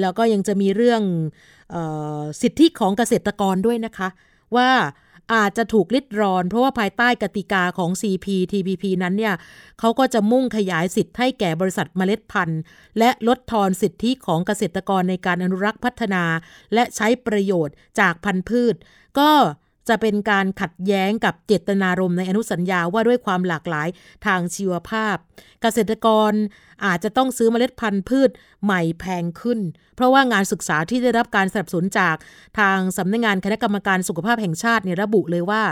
[0.00, 1.02] แล้วก็ยังจะมีเรื่อง
[1.74, 1.76] อ
[2.20, 4.08] อสิทธิของเกษตรกรด้วยนะคะ
[4.56, 4.70] ว่า
[5.34, 9.34] อาจจะถูกลิดรอน เพราะว่าภายใต้กติกาของ CPTPP นั้นเนี่ย
[9.80, 12.60] เขาก็จะมุ่งขยายสิทธิ์ให้แก่บริษัทเมล็ดพันธุ์
[12.98, 16.24] และลดทอนสิทธิของเกษตรกรในการอนุรักษ์พัฒนา
[16.74, 18.74] และใช้ประโยชน์จากพันธุ์พืช
[19.18, 19.30] ก็
[19.88, 23.88] จะเป็นการขัดแย้งกับเจตนารมณ์ในอนุสัญญาว่าด้วยความหลากหลาย
[24.26, 25.16] ทางชีวภาพ
[25.62, 26.32] เกษตรกร
[26.84, 28.30] อาจจะต้องซื้อเมล็ดพันธุ์พืช
[28.64, 29.58] ใหม่แพงขึ้น
[29.96, 32.16] เพราะว่างานศึกษาที่ได้รับการสนับสนุนจาก
[32.58, 35.62] ทางสำนักงงานคณะกรรมการสุขภาพแห่งชาติเนี่ยระบุเลยว่า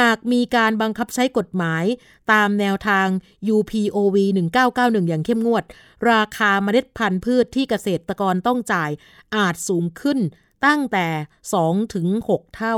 [0.00, 1.84] หากมีการบังคับใช้กฎหมาย
[2.32, 3.06] ตามแนวทาง
[3.54, 4.16] UPOV
[4.62, 5.64] 1991 อย่างเข้มงวด
[6.10, 8.90] ราคาเมล็ดพันธุ์พืชที่เกษตรกรต้องจ่าย
[9.36, 10.18] อาจสูงขึ้น
[10.66, 11.06] ตั้งแต่
[11.50, 12.76] 2 ถึง 6 เท่า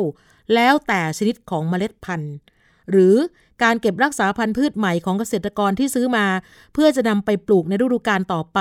[0.54, 2.34] แล้วแต่ชนิดของเมล็ดพันธุ์
[2.90, 3.16] หรือ
[3.62, 6.26] การเก็บรักษาพันธุ์พืชใหม่ของเกษตรกรที่ซื้อมา
[6.72, 8.60] เพื่อจะนำไปปลูกในฤดูกาลต่อไป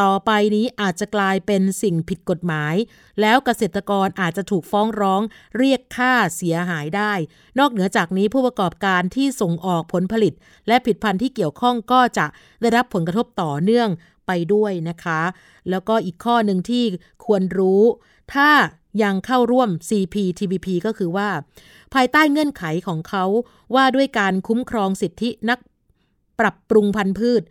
[0.00, 2.74] ต่อไปนี้อาจจะกลายเป็นสิ่งผิดกฎหมาย
[3.20, 5.22] แล้วเกษตรกรอาจจะถูกฟ้องร้อง
[5.58, 7.12] เรียกค่าเสียหายได้
[7.58, 10.32] นอกเหนือจากนี้ผู้ประกอบการที่ส่งออกผลผลิต
[10.68, 12.26] และผลิตภัณฑ์ที่เกี่ยวข้องก็จะ
[12.60, 13.88] ได้รับผลกระทบต่อเนื่อง
[14.26, 15.22] ไปด้วยนะคะ
[15.70, 16.84] แล้วก็อีกข้อหนึ่งที่
[17.24, 17.82] ควรรู้
[18.34, 18.50] ถ้า
[19.02, 21.28] ยังเข้าร่วม CPTPP ก็คือว่า
[21.94, 23.24] ภายใต้เงื่อนไขของเขา
[23.74, 25.58] ว่าด้วยการคุ้มครองสิทธินัก
[26.40, 27.42] ปรับปรุงพันธุ์พืช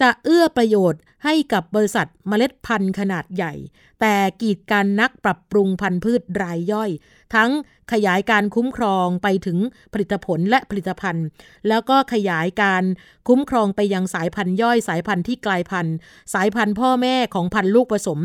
[0.00, 3.52] จะเอื้อประโยชน์ให้กับบริษัทเมล็ดพันธุ์ขนาดใหญ่
[4.00, 6.90] แต่กีดการนักปรับปรุงพันธุ์พืชรายย่อย
[7.34, 7.50] ทั้ง
[7.92, 9.58] ขยายการคุ้มครองไปถึง
[9.92, 11.26] ผลิตผลและผลิตภัณฑ์
[11.68, 12.84] แล้วก็ขยายการ
[13.28, 15.94] คุ้มครองไปยังสายพันธุ์ย่อยสายพันธุ์ที่กลายพันธุ์
[16.34, 18.20] สายพันธุ์พ่อแม่ของพันธุ์ลูกผสม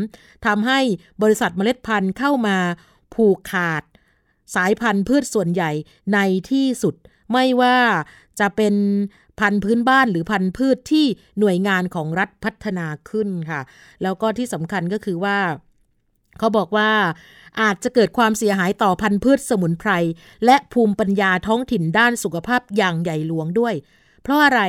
[0.46, 0.80] ทำให้
[1.22, 2.56] บริษัทเมล็ดพันธุ์เข้ามา
[3.14, 3.82] ผูกขาด
[4.54, 5.70] สายพันธุ์พืชส่วนใหญ่
[6.14, 6.18] ใน
[6.50, 6.94] ที่สุด
[7.32, 7.78] ไม่ว่า
[8.40, 8.74] จะเป็น
[9.40, 11.06] พันธุ์พื้นบ้านหรือพันธุ์พืชที่
[11.38, 13.60] หน่วยงานของรัฐพัฒนาขึ้นค่ะ
[14.02, 15.38] แล้วก็ที่สำคัญก็คือว่า
[16.38, 16.90] เขาบอกว่า
[17.60, 19.90] อาจจะเกิดความเสียหายต่อพันธุ์พืชสมุนไพร
[20.44, 23.74] และภูมิปัญญาท้องถิ่นด้านสุขภาพอย่างใหญ่หลวงด้วย
[24.22, 24.62] เพราะอะไร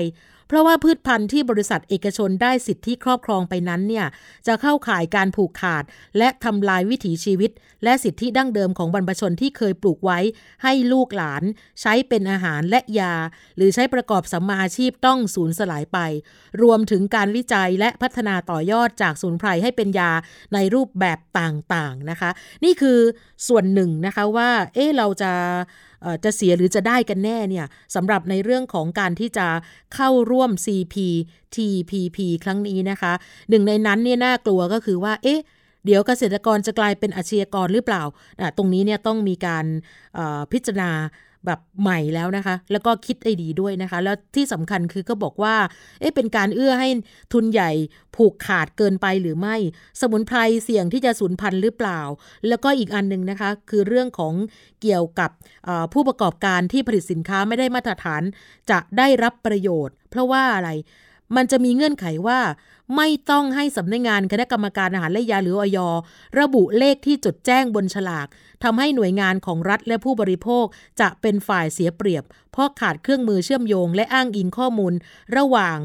[0.51, 4.05] เพราะว่าพืชพันธุ์ที่บริษัทเอกชนได้สิทธิครอบครองไปนั้นเนี่ย
[4.47, 5.83] จะเข้าข่ายการผูกขาด
[6.17, 7.51] และทำลายวิถีชีวิต
[7.83, 10.19] และสิทธิดั้งเดิมของบรรพชนที่เคยปลูกไว้
[10.63, 11.43] ให้ลูกหลาน
[11.81, 13.13] ใช้เป็นอาหารและยา
[13.55, 15.99] หรือใช้ประกอบสัมมาอาชีพต้องสูญสลายไป
[16.61, 20.11] รวมถึงการวิจัยและพัฒนาต่อยอดจากสูนไพรให้เป็นยา
[20.53, 22.29] ในรูปแบบต่างๆนะคะ
[22.63, 22.99] นี่คือ
[23.47, 25.31] ส่วนหนึ่งนะคะว่าเอ๊เราจะ
[26.23, 29.47] จะเสียหรือจะได้กันแน่เนี่ยสำหรับในเรื่องของการที่จะ
[29.95, 33.13] เข้าร่วม CPTPP ครั้งนี้นะคะ
[33.49, 35.41] หนึ่งในนั้นเนี่ยน่ากลัวก็คือว่า เอ๊ะ
[35.85, 38.03] เดี๋ยวเกษตรกรจะกลายเป็นอาชญากรหรือเปล่า
[38.57, 39.65] ตรงนี้เนี่ยต้องมีการ
[40.51, 40.91] พิจารณา
[41.45, 45.55] แบบใหม่แล้วนะคะ แล้วก็คิดไอดีด้วยนะคะ แล้วที่สำคัญคือก็บอกว่า
[45.99, 46.89] เอ๊ะเป็นการเอื้อให้
[47.33, 47.71] ทุนใหญ่
[48.15, 49.55] ผูกขาดเกินไปหรือไม่
[50.01, 51.99] สมุนไพรเสี่ยงที่จะสูญพันธุ์หรือเปล่า
[52.47, 54.33] แล้วก็อีกอันหนึ่งนะคะ คือเรื่องของ
[54.81, 55.31] เกี่ยวกับ
[55.93, 58.21] ผู้ประกอบการที่ผลิตสินค้าไม่ได้มาตรฐาน
[58.71, 60.69] จะได้รับประโยชน์ เพราะว่าอะไร
[61.35, 62.39] มันจะมีเงื่อนไขว่า
[62.97, 65.79] ไม่ต้องให้สำนักงงานคณะกรรมการอาหารและยาหรืออย
[66.39, 68.27] ระบุเลขที่จดแจ้งบนฉลาก
[68.63, 70.65] ทำให้หน่วยงานของรัฐและผู้บริโภค
[70.99, 74.93] จะเป็นฝ่ายเสียเปรียบ เพราะขาดเครื่องมือเชื่อมโยง และอ้างอิงข้อมูล
[75.37, 75.79] ระหว่าง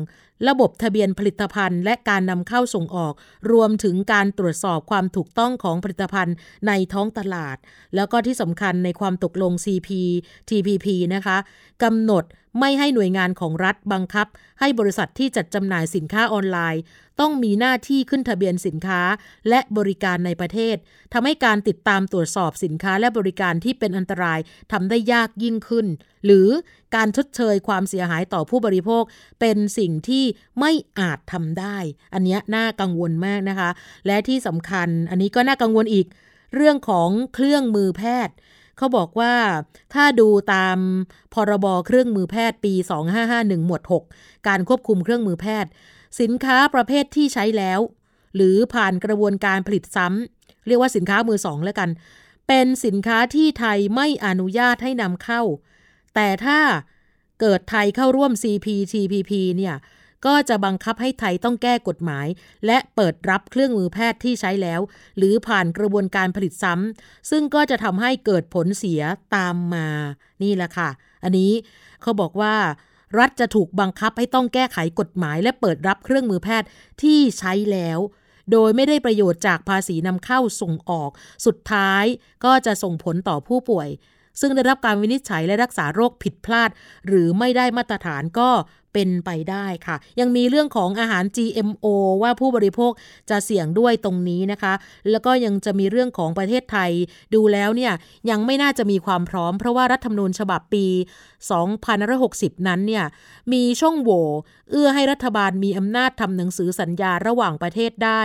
[0.48, 3.14] ระบบทะเบียนผลิตภัณฑ์ และการนำเข้าส่งออก
[3.52, 7.56] รวมถึงการตรวจสอบความถูกต้องของผลิตภัณฑ์ในท้องตลาด
[7.96, 9.88] แล้วก็ที่สำคัญในความตกลง CP
[10.48, 11.36] TPP นะคะ
[11.82, 12.24] กำหนด
[12.58, 14.26] ไม่ให้หน่วยงานของรัฐบังคับ
[14.60, 16.82] ให้บริษัทที่จัดจำหน่ายสินค้าออนไลน์
[17.20, 19.00] ต้องมีหน้าที่ขึ้นทะเบียนสินค้า
[19.48, 20.76] และบริการในประเทศ
[21.12, 24.38] ทำให้การติดตามตรวจสอบสินค้าและบริการที่เป็นอันตราย
[24.72, 25.86] ทำได้ยากยิ่งขึ้น
[26.24, 26.48] หรือ
[26.94, 29.02] การชดเชยความเสียหายต่อผู้บริโภค
[29.40, 30.24] เป็นสิ่งที่
[30.60, 31.76] ไม่อาจทำได้
[32.14, 33.70] อันนี้น่ากังวลมากนะคะ
[34.06, 36.06] และที่สำคัญอันนี้ก็น่ากังวลอีก
[36.54, 38.34] เรื่องของเครื่องมือแพทย์
[38.76, 39.34] เขาบอกว่า
[39.94, 40.78] ถ้าดูตาม
[41.34, 42.74] พรบเครื่องมือแพทย์ปี
[43.20, 43.82] 2551 หมวด
[44.14, 45.70] 6 การควบคุมเครื่องมือแพทย์
[46.20, 47.80] สินค้าประเภทที่ใช้แล้ว
[48.34, 51.90] หรือผ่านกระบวนการผลิตซ้ำเรียกว่าสินค้ามือสองแล้วกัน
[52.48, 55.42] เป็นสินค้าที่ไทยไม่อนุญาตให้นำเข้า
[56.14, 56.60] แต่ถ้า
[57.40, 59.74] เกิดไทยเข้าร่วม CPTPP เนี่ย
[60.26, 62.26] ก็จะบังคับให้ไทยต้องแก้กฎหมาย
[62.66, 64.80] และเปิดรับเครื่องมือแพทย์ที่ใช้แล้ว
[65.16, 69.02] หรือผ่านกระบวนการผลิตซ้ำซึ่งก็จะทำให้เกิดผลเสีย
[69.36, 69.88] ตามมา
[70.42, 70.90] นี่แหละค่ะ
[71.24, 71.52] อันนี้
[72.02, 72.54] เขาบอกว่า
[73.18, 76.68] รัฐจะถูกบังคับให้ต้องแก้ไขกฎหมาย และเปิดรับเครื่องมือแพทย์
[77.02, 77.98] ที่ใช้แล้ว
[78.52, 81.10] โดยไม่ได้ประโยชน์จากภาษีนำเข้าส่งออก
[81.46, 82.04] สุดท้าย
[82.44, 83.88] ก็จะส่งผลต่อผู้ป่วย
[84.40, 86.70] ซึ่งได้รับการวินิจฉัยและรักษาโรคผิดพลาด
[87.06, 88.50] หรือไม่ได้มาตรฐานก็
[88.92, 91.86] เป็นไปได้ค่ะ ยังมีเรื่องของอาหาร GMO
[92.22, 92.92] ว่าผู้บริโภค
[93.30, 94.74] จะเสี่ยงด้วยตรงนี้นะคะ
[95.10, 96.90] แล้วก็ยังจะมีเรื่องของประเทศไทย
[97.34, 97.92] ดูแล้วเนี่ย
[98.30, 100.86] ยังไม่น่าจะมีความพร้อม เพราะว่ารัฐธรรมนูญฉบับปี
[101.76, 103.04] 2560 นั้นเนี่ย
[103.52, 104.26] มีช่องโหว่
[104.70, 108.22] เอื้อให้รัฐบาลมีอำนาจทำหนังสือสัญญาระหว่างประเทศได้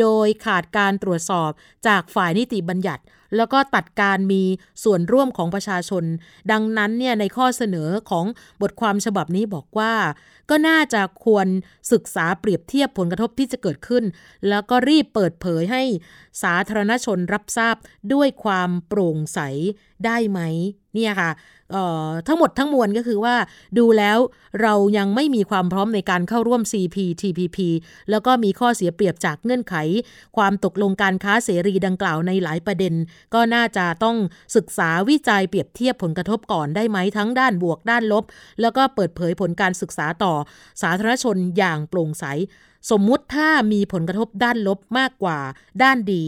[0.00, 1.50] โดยขาดการตรวจสอบ
[1.86, 3.02] จากฝ่ายนิติบัญญัติ
[3.36, 4.42] แล้วก็ตัดการมี
[4.84, 6.04] ส่วนร่วมของประชาชน
[6.50, 8.26] ดังนั้นเนี่ยในข้อเสนอของ
[8.62, 9.92] บทความฉบับนี้บอกว่า
[10.50, 11.46] ก็น่าจะควร
[11.92, 14.04] ศึกษาเปรียบเทียบผลกระทบที่จะเกิดขึ้น
[14.48, 15.82] แล้วก็รีบเปิดเผยให้
[16.42, 17.76] สาธารณชนรับทราบ
[18.12, 19.40] ด้วยความโปร่งใส
[20.04, 20.40] ได้ไหม
[20.94, 21.30] เนี่ยค่ะ
[22.26, 23.36] ทั้งหมดทั้งมวลก็คือว่า
[23.78, 24.18] ดูแล้ว
[24.62, 27.58] เรายังไม่มีความพร้อมในการเข้าร่วม CPTPP
[28.10, 29.74] แล้วก็มีข้อเสียเปรียบจากเงื่อนไข
[30.36, 32.94] ความตกลงการค้าเสรีดังกล่าวในหลายประเด็น
[33.34, 34.16] ก็น่าจะต้อง
[34.56, 38.24] ศึกษาวิจัยเปรียบเทียบผลกระทบก่อนได้ไหมทั้งด้านบวกด้านลบ
[38.60, 40.34] แล้วก็เปิดเผยผลการศึกษาต่อ
[40.82, 42.24] สาธารณชนอย่างโปร่งใส
[42.90, 45.38] สมมุติถ้ามีผลกระทบด้านลบมากกว่า
[45.82, 46.24] ด้านดี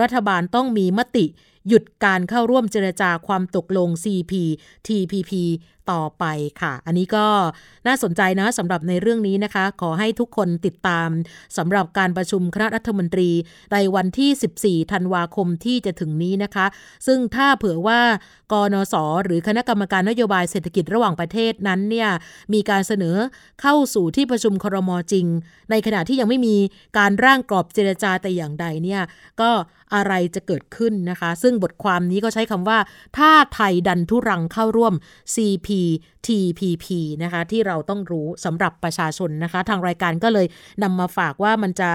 [0.00, 1.26] รัฐบาลต้องมีมติ
[1.68, 5.32] หยุดการเข้าร่วมเจรจาความตกลง CPTPP
[5.92, 6.24] ต่อไป
[6.60, 7.26] ค่ะ อันนี้ก็
[7.86, 11.08] น่าสนใจนะสำหรับในเรื่องนี้นะคะ ขอให้ทุกคนติดตาม
[11.58, 13.30] สำหรับการประชุมคณะรัฐมนตรี
[13.72, 16.66] ในวันที่ 14 ธันวาคมที่จะถึงนี้นะคะ
[17.06, 18.00] ซึ่งถ้าเผื่อว่า
[18.52, 18.94] กนส
[19.24, 22.08] หรือคณะกรรมการนโยบายเศรษฐกิจระหว่างประเทศนั้นเนี่ย
[22.52, 23.16] มีการเสนอ
[23.62, 25.26] เข้าสู่ที่ประชุมครมจริง
[25.70, 26.56] ในขณะที่ยังไม่มี
[26.98, 29.02] การร่างกรอบเจรจาแต่อย่างใดเนี่ย
[29.40, 29.50] ก็
[29.94, 32.78] อะไรจะเกิดขึ้นนะคะ ซึ่งบทความนี้ก็ใช้คำว่า
[33.18, 34.94] ถ้าไทยดันทุรังเข้าร่วม
[36.26, 36.86] TPP
[37.22, 40.46] นะคะที่เราต้องรู้สำหรับประชาชนนะคะ ทางรายการก็เลย
[40.82, 41.90] นำมาฝากว่ามันจะ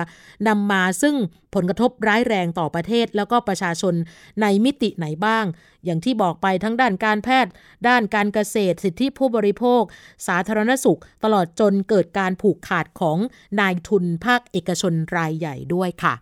[0.47, 1.15] นำมาซึ่ง
[1.55, 3.93] ผลกระทบร้ายแรงต่อประเทศ แล้วก็ประชาชน
[4.41, 5.45] ในมิติไหนบ้าง
[5.85, 7.51] อย่างที่บอกไปทั้งด้านการแพทย์
[7.87, 9.81] ด้านการเกษตร สิทธิผู้บริโภค
[10.27, 13.17] สาธารณสุข ตลอดจนเกิดการผูกขาดของ
[13.59, 16.13] นายทุนภาคเอกชนรายใหญ่ด้วยค่ะ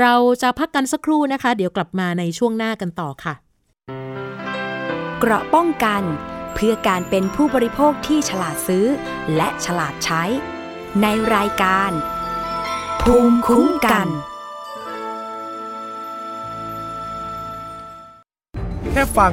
[0.00, 3.34] เราจะพักกันสักครู่นะคะ เดี๋ยวกลับมาในช่วงหน้ากันต่อค่ะ
[5.20, 6.02] เกราะป้องกัน
[6.54, 8.86] เพื่อการเป็นผู้บริโภคที่ฉลาดซื้อ
[9.36, 10.22] และฉลาดใช้
[11.02, 11.90] ในรายการ
[13.02, 14.08] ภูมิคุ้มกัน
[18.90, 19.32] แค่ฟัง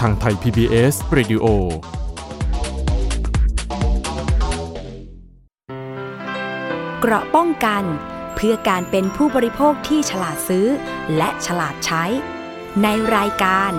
[0.00, 1.44] ทางไทย PBS Radio
[7.00, 7.84] เกราะป้องกัน
[8.34, 10.66] เพื่อการเป็นผู้บริโภคที่ฉลาดซื้อ
[11.16, 12.04] และฉลาดใช้
[12.82, 13.72] ในรายการ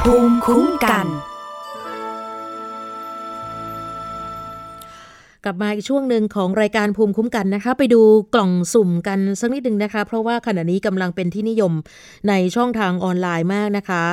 [0.00, 1.06] ภูมิคุ้มกัน
[5.48, 8.02] กลับมาอีกช่วงหนึ่งของรายการภูมิคุ้มกันนะคะ ไปดู
[8.34, 11.72] กล่องสุ่มกันสักนิดหนึ่งนะคะ เพราะว่าขณะนี้กำลังเป็นที่นิยม
[12.28, 14.04] ในช่องทางออนไลน์มากนะคะ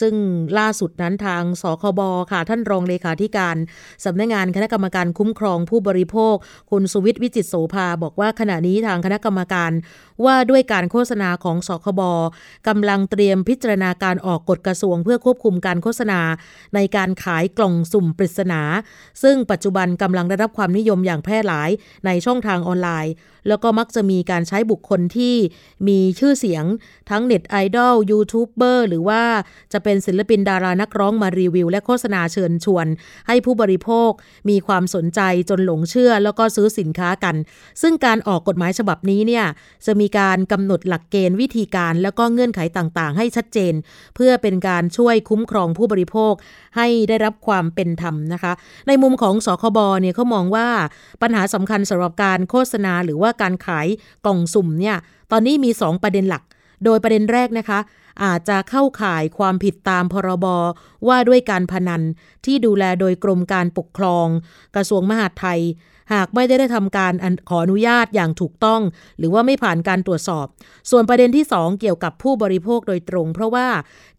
[0.00, 0.14] ซึ่ง
[0.58, 2.00] ล่าสุดนั้นทางสคบ
[2.30, 3.56] ค่ะ ท่านรองเลขาธิการ
[4.04, 6.34] สำนักงงานคณะกรรมการคุ้มครองผู้บริโภค
[6.70, 9.72] คุณสุวิทย์วิจิตโสภาบอกว่าขณะนี้ทางคณะกรรมการ
[10.24, 12.00] ว่าด้วยการโฆษณาของสคบ
[12.68, 16.20] กำลังเตรียมพิจารณาการออกกฎกระทรวง เพื่อควบคุมการโฆษณา
[16.74, 18.60] ในการขายกล่องสุ่มปริศนา
[19.22, 21.70] ซึ่งปัจจุบันกำลังได้รับความนินิยมอย่างแพร่หลาย
[22.06, 23.12] ในช่องทางออนไลน์
[23.48, 25.34] แล้วก็มักจะมีการใช้บุคคลที่
[25.88, 26.64] มีชื่อเสียง
[27.10, 29.22] ทั้งเน็ตไอดอลยูทูบเบอร์หรือว่า
[29.72, 32.86] จะเป็นศิลปินดารานักร้องมารีวิว และโฆษณาเชิญชวน
[33.26, 34.10] ให้ผู้บริโภค
[34.48, 37.36] มีความสนใจจนหลงเชื่อ แล้วก็ซื้อสินค้ากัน
[37.82, 39.44] ซึ่งการออกกฎหมายฉบับนี้เนี่ย
[39.86, 43.74] จะมีการกำหนดหลักเกณฑ์วิธีการ แล้วก็เงื่อนไขต่างๆ ให้ชัดเจน
[44.14, 46.32] เพื่อเป็นการช่วยคุ้มครองผู้บริโภค
[46.76, 48.52] ให้ได้รับความเป็นธรรมนะคะ
[48.88, 50.68] ในมุมของสคบเนี่ยเขามองว่า
[51.22, 53.86] ปัญหาสำคัญสำหรับการโฆษณาหรือว่าการขาย
[54.26, 54.96] กล่องสุ่มเนี่ย
[55.30, 56.42] ตอนนี้มี 2 ประเด็นหลัก
[56.84, 57.78] โดยประเด็นแรกนะคะ
[58.24, 60.46] อาจจะเข้าข่ายความผิดตามพรบ
[61.08, 62.02] ว่าด้วยการพนัน
[62.44, 64.26] ที่ดูแลโดยกรมการปกครอง
[64.74, 65.60] กระทรวงมหาดไทย
[66.14, 67.12] หากไม่ได้ทำการ
[67.48, 68.80] ขออนุญาตอย่างถูกต้อง
[69.18, 70.46] หรือว่าไม่ผ่านการตรวจสอบ
[70.90, 73.68] ส่วนประเด็นที่ 2 เกี่ยวกับผู้บริโภคโดยตรง เพราะว่า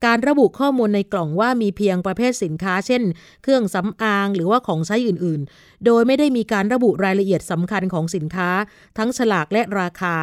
[0.05, 3.03] การระบุข้อมูลในกล่องว่ามีเพียงประเภทสินค้า เช่น
[3.43, 8.49] เครื่องสำอางหรือว่าของใช้อื่นๆ โดยไม่ได้มีการระบุรายละเอียดสำคัญของสินค้า
[8.97, 10.15] ทั้งฉลากและราคา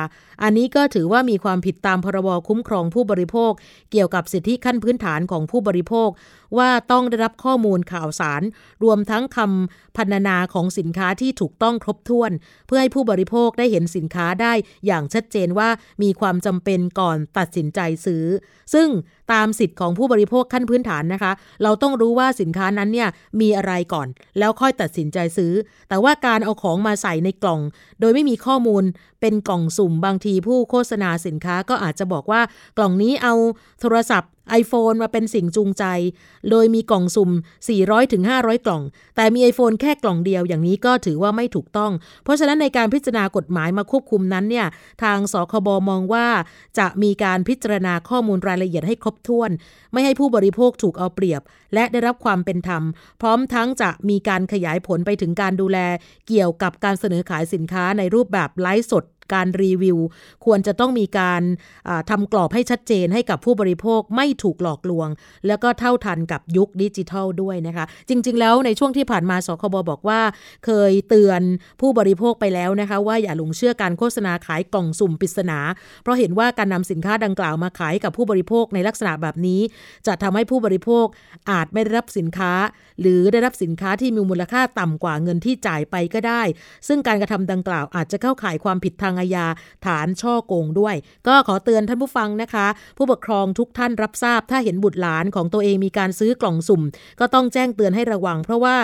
[0.42, 3.52] อันนี้ก็ถือว่ามีความผิดตามพรบคุ้มครองผู้บริโภค
[3.92, 6.08] เกี่ยวกับสิทธิขั้นพื้นฐานของผู้บริโภค
[6.58, 8.42] ว่าต้องได้รับข้อมูลข่าวสาร
[8.84, 12.30] รวมทั้งคำพรรณนาของสินค้าที่ถูกต้องครบถ้วน
[12.66, 14.52] เพื่อให้ผู้บริโภคได้เห็นสินค้าได้
[14.86, 15.68] อย่างชัดเจนว่า
[16.02, 18.24] มีความจำเป็นก่อนตัดสินใจซื้อ
[18.74, 18.88] ซึ่ง
[19.32, 23.08] ตามสิทธิ์ของผู้บริโภคขั้นพื้นฐานนะคะ เราต้องรู้ว่าสินค้านั้นเนี่ย
[23.40, 24.08] มีอะไรก่อน
[24.38, 25.52] แล้วค่อยตัดสินใจซื้อ
[25.88, 27.60] แต่ว่าการเอาของมาใส่ในกล่อง
[28.00, 28.84] โดยไม่มีข้อมูล
[29.20, 32.40] เป็นกล่องสุ่มบางทีผู้โฆษณาสินค้าก็อาจจะบอกว่า
[32.76, 33.34] กล่องนี้เอา
[33.80, 34.30] โทรศัพท์
[34.62, 35.84] iPhone มาเป็นสิ่งจูงใจ
[36.50, 37.30] โดยมีกล่องสุ่ม
[37.70, 38.82] 400ถึง500 กล่อง
[39.16, 41.92] แต่มี iPhone แค่กล่องเดียวอย่างนี้ก็ถือว่าไม่ถูกต้อง
[42.24, 44.66] เพราะฉะนั้นในการพิจารณากฎหมายมาควบคุมนั้นเนี่ย
[45.02, 46.26] ทางสคบมองว่า
[46.78, 49.50] จะมีการพิจารณาข้อมูลรายละเอียดให้ครบถ้วน
[49.92, 51.42] ไม่ให้ผู้บริโภคถูกเอาเปรียบ
[51.74, 52.82] และได้รับความเป็นธรรม
[53.20, 55.78] พร้อมทั้งจะมีการขยายผลไปถึงการดูแล
[56.28, 59.04] เกี่ยวกับการเสนอขายสินค้าในรูปแบบไลฟ์สด
[59.34, 59.98] การรีวิว
[60.44, 61.42] ควรจะต้องมีการ
[62.10, 65.08] ทำกรอบให้ชัดเจนให้กับผู้บริโภคไม่ถูกหลอกลวง
[65.46, 70.20] แล้วก็เท่าทันกับยุคดิจิทัลด้วยนะคะ จริง ๆ แล้วในช่วงที่ผ่านมาสคบบอกว่า
[70.64, 71.40] เคยเตือน
[71.80, 75.58] ผู้บริโภคไปแล้วนะคะ ว่าอย่าหลงเชื่อการโฆษณาขายกล่องสุ่มปริศนา
[76.02, 79.60] เพราะเห็นว่าการนำสินค้าดังกล่าวมาขายกับผู้บริโภคในลักษณะแบบนี้
[80.06, 81.06] จะทำให้ผู้บริโภค
[81.50, 82.52] อาจไม่ได้รับสินค้า
[83.00, 86.42] หรือได้รับสินค้าที่มีมูลค่าต่ำกว่าเงินที่จ่ายไปก็ได้
[86.88, 89.46] ซึ่งการกระทำดังกล่าวอาจจะเข้าข่ายความผิดทางอาญา
[89.86, 90.94] ฐานช่อโกงด้วย
[91.28, 92.66] ก็ขอเตือนท่านผู้ฟังนะคะ
[92.96, 96.82] ผู้ปกครองทุกท่านรับทราบ ถ้าเห็นบุตรหลานของตัวเองมีการซื้อกล่องสุ่ม
[97.20, 98.76] ก็ต้องแจ้งเตือนให้ระวัง เพราะว่า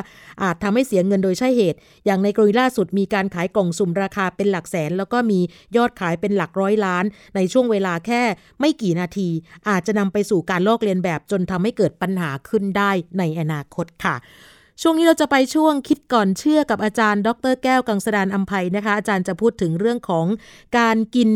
[0.42, 5.40] อาจทำให้เสียเงินโดยใช่เหตุ อย่างในกรณีล่าสุดมีการขายกล่องสุ่มราคาเป็นหลักแสน แล้วก็มี
[5.76, 7.04] ยอดขายเป็นหลักร้อยล้าน
[7.36, 8.22] ในช่วงเวลาแค่
[8.60, 9.28] ไม่กี่นาที
[9.68, 14.16] อาจจะนำไปสู่การลอกเลียนแบบจนทำให้เกิดปัญหาขึ้นได้ในอนาคตค่ะ
[14.82, 20.26] ช่วงนี้เราจะไปช่วงคิดก่อนเชื่อกับอาจารย์ ดรแก้วกังสดานอัมภัยนะคะ อาจารย์จะพูดถึงเรื่องของ
[20.78, 21.30] การกิน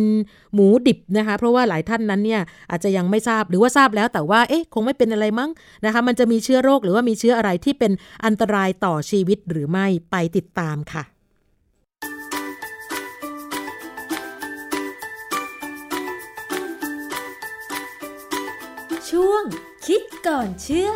[0.55, 5.51] หมูดิบนะคะ เพราะว่าหลายท่านนั้นเนี่ยอาจจะยังไม่ทราบหรือว่าทราบแล้วแต่ว่าเอ๊ะคงไม่เป็นอะไรมั้ง
[5.84, 7.93] นะคะ มันจะมีเชื้อโรคหรือว่ามีเชื้ออะไรที่เป็น
[8.24, 11.03] อันตรายต่อชีวิตหรือไม่ไปติดตามค่ะ
[19.11, 19.45] ช่วง
[19.86, 20.91] คิดก่อนเชื่อ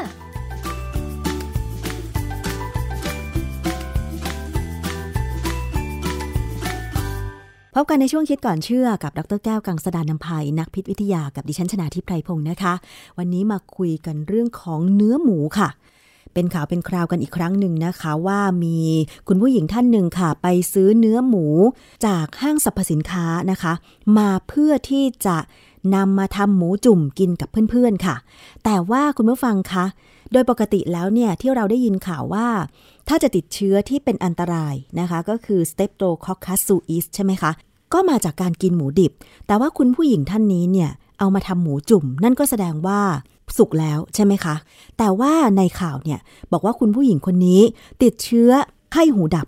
[7.76, 12.74] พบกันในช่วงคิดก่อนเชื่อกับดรแก้วกังสดานนภัยนักพิษวิทยากับดิฉันชนาทิพไพรพงศ์นะคะ
[13.18, 15.68] วันนี้มาคุยกันเรื่องของเนื้อหมูค่ะ
[16.34, 18.78] เป็นข่าวเป็นคราวกันอีกครั้งหนึ่งนะคะ ว่ามี
[19.28, 21.46] คุณผู้หญิงท่านหนึ่งค่ะ ไปซื้อเนื้อหมู
[22.06, 23.72] จากห้างสรรพสินค้านะคะ
[24.18, 25.36] มาเพื่อที่จะ
[25.94, 28.16] นำมาทำหมูจุ่มกินกับเพื่อนๆค่ะ
[28.64, 29.84] แต่ว่าคุณผู้ฟังคะ
[30.32, 32.48] โดยปกติแล้วเนี่ยที่เราได้ยินข่าวว่า
[33.08, 37.52] ถ้าจะติดเชื้อที่เป็นอันตรายนะคะ ก็คือ Streptococcus suis ใช่ไหมคะ
[37.92, 39.12] ก็มาจากการกินหมูดิบ
[39.46, 43.00] แต่ว่าคุณผู้หญิงท่านนี้เนี่ย เอามาทำหมูจุ่ม นั่นก็แสดงว่า
[43.56, 44.54] สุกแล้วใช่ไหมคะ
[44.98, 46.20] แต่ว่าในข่าวเนี่ย
[46.52, 47.60] บอกว่าคุณผู้หญิงคนนี้
[48.02, 48.50] ติดเชื้อ
[48.92, 49.46] ไข้หูดับ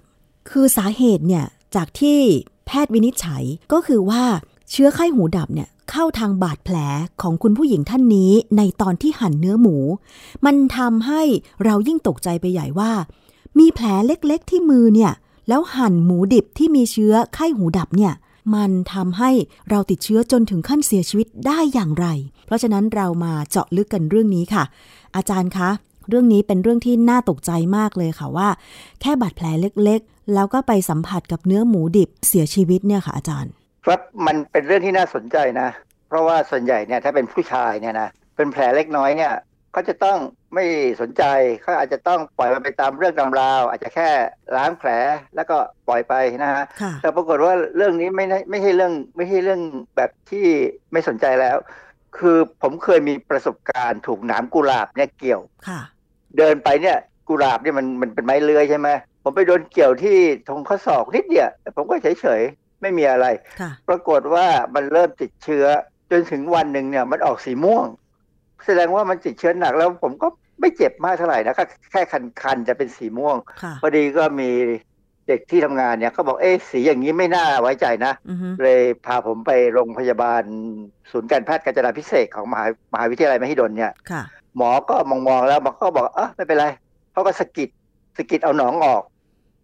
[0.51, 1.45] คือสาเหตุเนี่ย
[1.77, 2.19] จากที่
[2.67, 4.23] แพทย์วินิจฉัยก็คือว่า
[4.71, 6.77] เชื้อไข้หูดับเนี่ยเข้าทางบาดแผล
[7.23, 9.77] ของคุณผู้หญิงท่านนี้ในตอนที่หั่นเนื้อหมู
[10.47, 11.23] มันทำให้
[11.65, 12.91] เรายิ่งตกใจไปใหญ่ว่า
[13.59, 15.13] มีแผลเล็กๆที่มือเนี่ย
[15.49, 18.13] แล้วหั่นหมูดิบที่มีเชื้อไข้หูดับเนี่ย
[18.55, 19.31] มันทำให้
[19.71, 22.07] เราติดเชื้อจนถึงขั้นเสียชีวิตได้อย่างไร
[22.47, 24.65] เพราะฉะนั้นเรามาเจาะลึกกันเรื่องนี้ค่ะ
[25.17, 25.71] อาจารย์คะ
[26.09, 28.49] เรื่องนี้เป็นเรื่องที่น่าตกใจมากเลยค่ะว่า
[29.01, 33.53] แค่บาดแผลเล็กๆ แล้วก็ไปสัมผัสกับเนื้อหมูดิบเสียชีวิตเนี่ยค่ะอาจารย์
[33.85, 35.69] ครับมันเป็นเรื่องที่น่าสนใจนะ
[36.09, 39.33] เพราะว่าส่วนใหญ่เนี่ยถ้าเป็นผู้ชายเนี่ยนะเป็นแผลเล็กน้อยเนี่ย
[39.73, 40.19] เขาจะต้อง
[40.57, 40.67] ไม่
[41.01, 41.25] สนใจ
[41.63, 44.11] เขาอาจจะต้องปล่อยมันไปตามเรื่องตามราว อาจจะแค่
[44.57, 44.91] ล้างแผล
[45.37, 45.57] แล้วก็
[45.89, 49.61] ปล่อยไปนะฮะค่ะแต่ปรากฏว่าเรื่องนี้ไม่ได้ไม่ใช่เรื่องไม่ใช่เรื่อง
[49.97, 50.47] แบบที่
[50.93, 51.57] ไม่สนใจแล้ว
[52.19, 55.81] คือผมเคยมีประสบการณ์ถูกหนามกุหลาบเนี่ยเกี่ยวค่ะ
[56.39, 56.97] เดินไปเนี่ย
[57.29, 58.89] กุหลาบเนี่ยมันมันเป็นไม้เลื้อยใช่ไหม
[59.23, 63.27] ผมไปโดนเกี่ยวที่ทงข้อศอกนิดเดียวแต่ผมก็เฉยๆไม่มีอะไร
[63.61, 65.67] ค่ะปรากฏว่ามันเริ่มติดเชื้อ
[66.11, 67.87] จนถึงวันหนึ่งเนี่ยมันออกสีม่วง
[68.67, 70.29] แสดงว่ามันติดเชื้อหนักแล้วผมก็
[70.61, 72.03] ไม่เจ็บมากเท่าไหร่นะแค่แค่
[72.43, 74.51] คันๆจะเป็นสีม่วง ค่ะ พอดีก็มี
[75.29, 80.43] เด็กที่ทำงานเนี่ยเขาบอกเอ๊ะสีอย่างนี้ไม่น่าไว้ใจนะ อือฮึเลยพาผมไปโรงพยาบาล
[81.11, 84.23] ศูนย์การแพทย์กาญจนาพิเศษกของมหามหาวิทยาลัยมหิดลเนี่ย ค่ะ
[84.57, 86.67] หมอก็มองมองๆแล้วหมอก็บอกเออไม่เป็นไร
[87.13, 87.69] เขาก็สะกิด
[88.17, 89.03] สะกิดเอาหนองออก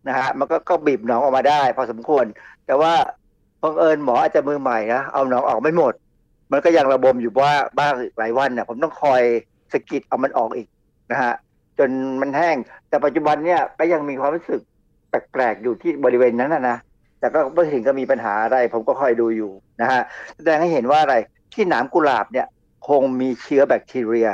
[0.09, 2.25] นะฮะมันก็ก็บีบหนองออกมาได้ พอสมควร
[2.67, 2.93] แต่ว่า
[3.63, 5.95] บังเอิญหมออาจจะมือใหม่นะเอาหนองออกไม่หมด
[6.53, 9.23] มันก็ยังระบมอยู่ว่าบ้างหลายวันน่ะผมต้องคอย
[9.73, 10.69] สะกิดเอามันออกอีก
[11.13, 11.35] นะฮะ
[11.79, 11.91] จน
[12.21, 12.57] มันแห้ง
[12.89, 14.61] แต่ปัจจุบันเนี่ยก็ยังมีความรู้สึก
[15.09, 16.77] แปลกๆอยู่ที่บริเวณนั้นนะนะ
[17.21, 20.01] แต่ก็ไม่ถึงก็มีปัญหาอะไร ผมก็คอยดูอยู่นะฮะ
[20.37, 21.15] แสดงให้เห็นว่าอะไร
[21.55, 22.47] ที่หนามกุหลาบเนี่ย
[22.89, 24.29] คงมีเชื้อแบคทีเรีย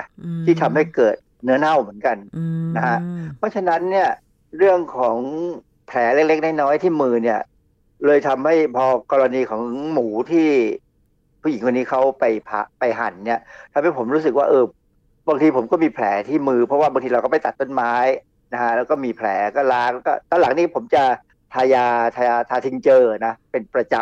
[0.44, 2.16] ที่ทำให้เกิดเนื้อเน่าเหมือนกัน
[2.76, 2.98] นะฮะ
[3.36, 4.08] เพราะฉะนั้นเนี่ย
[4.58, 5.16] เรื่องของ
[5.86, 7.40] แผลเล็กๆน้อยๆที่มือเนี่ย
[8.06, 9.62] เลยทำให้พอกรณีของ
[9.92, 10.48] หมูที่
[11.42, 13.40] ผู้หญิงคนนี้เขาไปพะไปหั่นเนี่ย
[13.72, 14.64] ทำให้ผมรู้สึกว่าเออ
[15.28, 17.94] บางทีผมก็มีแผลที่มือ เพราะว่าบางทีเราก็ไปตัดต้นไม้
[18.52, 21.04] นะฮะแล้วก็มีแผลก็ล้างแล้วก็ตอนหลังนี้ผมจะ
[21.54, 23.94] ทายาทายาทาทิงเจอร์นะ เป็นประจ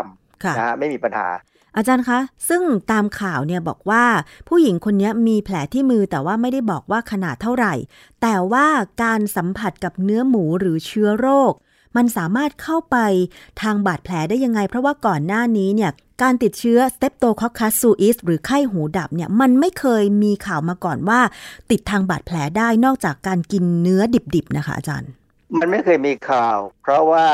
[0.44, 1.28] ค่ะำนะฮะไม่มีปัญหา
[1.76, 2.18] อาจารย์คะ
[2.48, 4.04] ซึ่งตามข่าวเนี่ยบอกว่า
[4.48, 7.74] ผู้หญิงคนนี้มีแผลที่มือแต่ว่าไม่ได้บอกว่าขนาดเท่าไหร่
[8.22, 8.66] แต่ว่า
[9.02, 11.52] การสัมผัสกับเนื้อหมูหรือเชื้อโรค
[11.96, 12.96] มันสามารถเข้าไป
[13.62, 15.92] ทางบาดแผลได้ยังไง เพราะว่าก่อนหน้านี้เนี่ย
[16.22, 21.20] การติดเชื้อ Streptococcus suis หรือไข้หูดับเนี่ยมันไม่เคยมีข่าวมาก่อนว่า
[21.70, 24.02] ติดทางบาดแผลได้นอกจากการกินเนื้อ
[24.34, 25.10] ดิบๆนะคะอาจารย์
[25.60, 27.26] มันไม่เคยมีข่าว เพราะว่า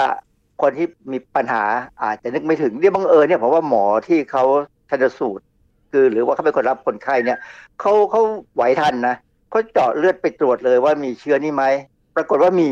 [0.62, 1.64] คนที่มีปัญหา
[2.02, 4.44] อาจจะนึกไม่ถึงเนี่ยบังเอิญเนี่ยผมว่าหมอที่เขา
[4.90, 5.44] ชันสูตร
[5.90, 7.38] คือหรือว่าเขาเป็นคนรับคนไข้เนี่ย
[7.80, 8.22] เขาเขา
[8.54, 9.16] ไหวทันนะ
[9.50, 11.64] เขาเจาะเลือดไปตรวจเลยว่ามีเชื้อนี่ไหม
[12.16, 12.70] ปรากฏว่ามี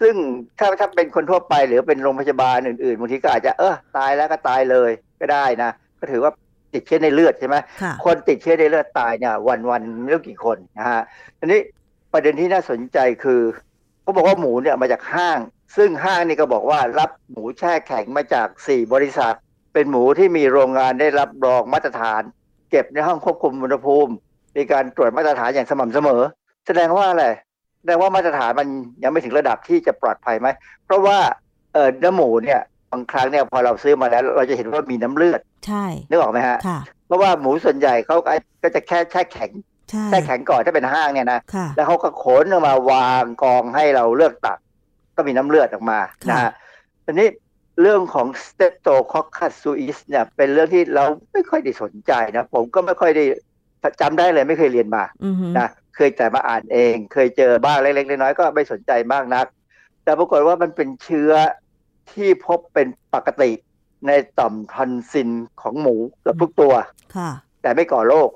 [0.00, 0.14] ซึ่ง
[0.58, 4.90] ถ้าถ้าเป็นคนทั่วไปหรือเป็นโรงพยาบาลอื่นๆบางทีก็อาจจะเออตายแล้วก็ตายเลย
[5.20, 5.70] ก็ได้นะ
[6.00, 6.32] ก็ถือว่า
[6.74, 11.02] ติดเชื้อในเลือดใช่ไหมค่ะคนติดเชื้อในเลือดตายเนี่ยวันวันๆไม่รู้กี่คนนะฮะ
[11.38, 11.60] ทีนี้
[12.12, 13.40] ประเด็นที่น่าสนใจคือ
[14.02, 15.38] เขาบอกว่าหมูเนี่ยมาจากห้าง
[15.76, 19.34] ซึ่งห้างนี่ก็บอกว่ารับหมูแช่แข็งมาจากสี่บริษัท
[19.72, 22.22] เป็นหมูที่มีโรงงานได้รับรองมาตรฐาน
[22.70, 24.12] เก็บในห้องควบคุมอุณหภูมิ
[24.56, 26.22] มีการตรวจมาตรฐานอย่างสม่ำเสมอ
[26.66, 27.26] แสดงว่าอะไร
[27.84, 28.68] แสดงว่ามาตรฐานมัน
[29.02, 30.48] ยังไม่ถึงระดับที่จะปลอดภัยไหม
[30.84, 31.18] เพราะว่า
[31.72, 32.60] เออเนื้อหมูเนี่ย
[32.92, 38.16] บางครั้งเนี่ยพอเราซื้อมาแล้ว เราจะเห็นว่ามีน้ำเลือด ใช่นึกออกไหมฮะค่ะเพราะว่าหมูส่วนใหญ่เขา
[38.62, 39.50] ก็จะแค่แช่แข็ง
[39.90, 44.58] ใช่แช่แข็งก่อนถ้าเป็นห้างเนี่ยนะค่ะแล้วเขาก็ขนออกมาวางกองให้เราเลือกตัก
[45.16, 45.98] ก็มีน้ำเลือดออกมา
[46.30, 46.52] นะฮะ
[47.04, 47.28] ทีนี้
[47.82, 53.24] เรื่องของ Streptococcus suis เนี่ยเป็นเรื่องที่เราไม่ค่อยได้สนใจนะ ผมก็ไม่ค่อยได้
[54.00, 59.46] จำได้เลยไม่เคยเรียนมาอือฮึนะ เคยแต่มาอ่านเอง เคยเจอบ้างเล็กๆน้อยๆก็ไม่สนใจมากนัก
[60.04, 61.32] แต่ปรากฏว่ามันเป็นเชื้อ
[62.12, 63.50] ที่พบเป็นปกติ
[64.06, 65.30] ในต่อมทอนซิล
[65.62, 66.74] ของหมูเกือบทุกตัว
[67.16, 67.30] ค่ะ
[67.62, 68.28] แต่ไม่ก่อโรค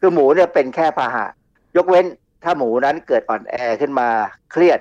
[0.00, 1.26] คือหมูเนี่ยเป็นแค่พาหะ
[1.76, 2.06] ยกเว้น
[2.44, 4.08] ถ้าหมูนั้นเกิดอ่อนแอขึ้นมา
[4.50, 4.80] เครียด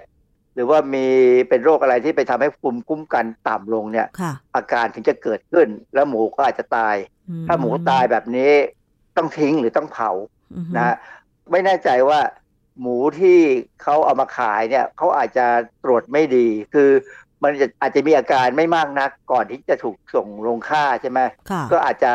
[0.54, 1.06] หรือว่ามี
[1.50, 6.96] เป็นโรคอะไรที่ไปทำให้ภูมิคุ้มกันต่ำลงเนี่ยค่ะอาการถึงจะเกิดขึ้น แล้วหมูก็อาจจะตาย
[7.30, 8.52] อืมถ้าหมูตายแบบนี้
[9.18, 10.12] ต้องทิ้งหรือต้องเผา
[10.56, 10.96] อือฮึนะฮะ
[11.52, 12.20] ไม่แน่ใจว่า
[12.82, 13.40] หมูที่
[13.82, 15.46] เขาเอามาขายเนี่ยเขาอาจจะ
[15.84, 16.90] ตรวจไม่ดี คือ
[17.44, 21.20] มันจะอาจจะมีอาการไม่มากนัก ก่อนที่จะถูกส่งลงฆ่าใช่ไหม
[21.50, 22.12] ค่ะก็อาจจะ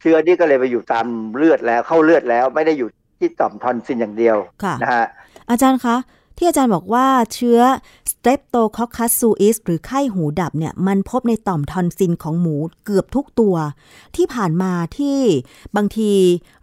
[0.00, 1.06] เชื้อนี่ก็เลยไปอยู่ตาม
[1.36, 2.88] เลือดแล้วเข้าเลือดแล้ว ไม่ได้อยู่
[3.18, 5.06] ที่ต่อมทอนซิลอย่างเดียวค่ะนะฮะ
[5.50, 5.96] อาจารย์คะ
[6.36, 7.60] ที่อาจารย์บอกว่าเชื้อ
[8.10, 13.56] Streptococcus suis หรือไข้หูดับเนี่ยมันพบในต่อมทอนซิลของหมูเกือบทุกตัว
[14.16, 15.18] ที่ผ่านมาที่
[15.76, 16.12] บางที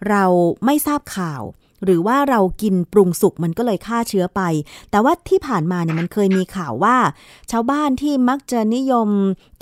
[0.10, 0.24] เรา
[0.66, 1.42] ไม่ทราบข่าว
[1.86, 4.42] หรือว่าเรากินปรุงสุกมันก็เลยฆ่าเชื้อไป
[4.92, 6.98] แต่ว่าที่ผ่านมาเนี่ยมันเคยมีข่าวว่า
[7.52, 9.10] ชาวบ้านที่มักจะนิยม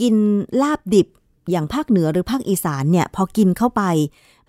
[0.02, 0.16] กิน
[0.62, 1.08] ลาบดิบ
[1.52, 3.84] อย่างภาคเหนือหรือภาคอีสานเนี่ยพอกินเข้าไป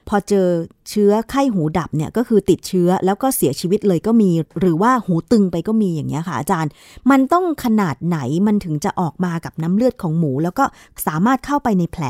[0.08, 0.48] พอเจอ
[0.90, 6.70] เชื้อไข้หูดับเนี่ยก็คือติดเชื้อแล้วก็เสียชีวิตเลยก็มี หรือว่าหูตึงไปก็มีอย่างเงี้ยค่ะอาจารย์
[7.10, 10.64] มันต้องขนาดไหนมันถึงจะออกมากับน้ำเลือดของหมู แล้วก็
[11.06, 12.04] สามารถเข้าไปในแผล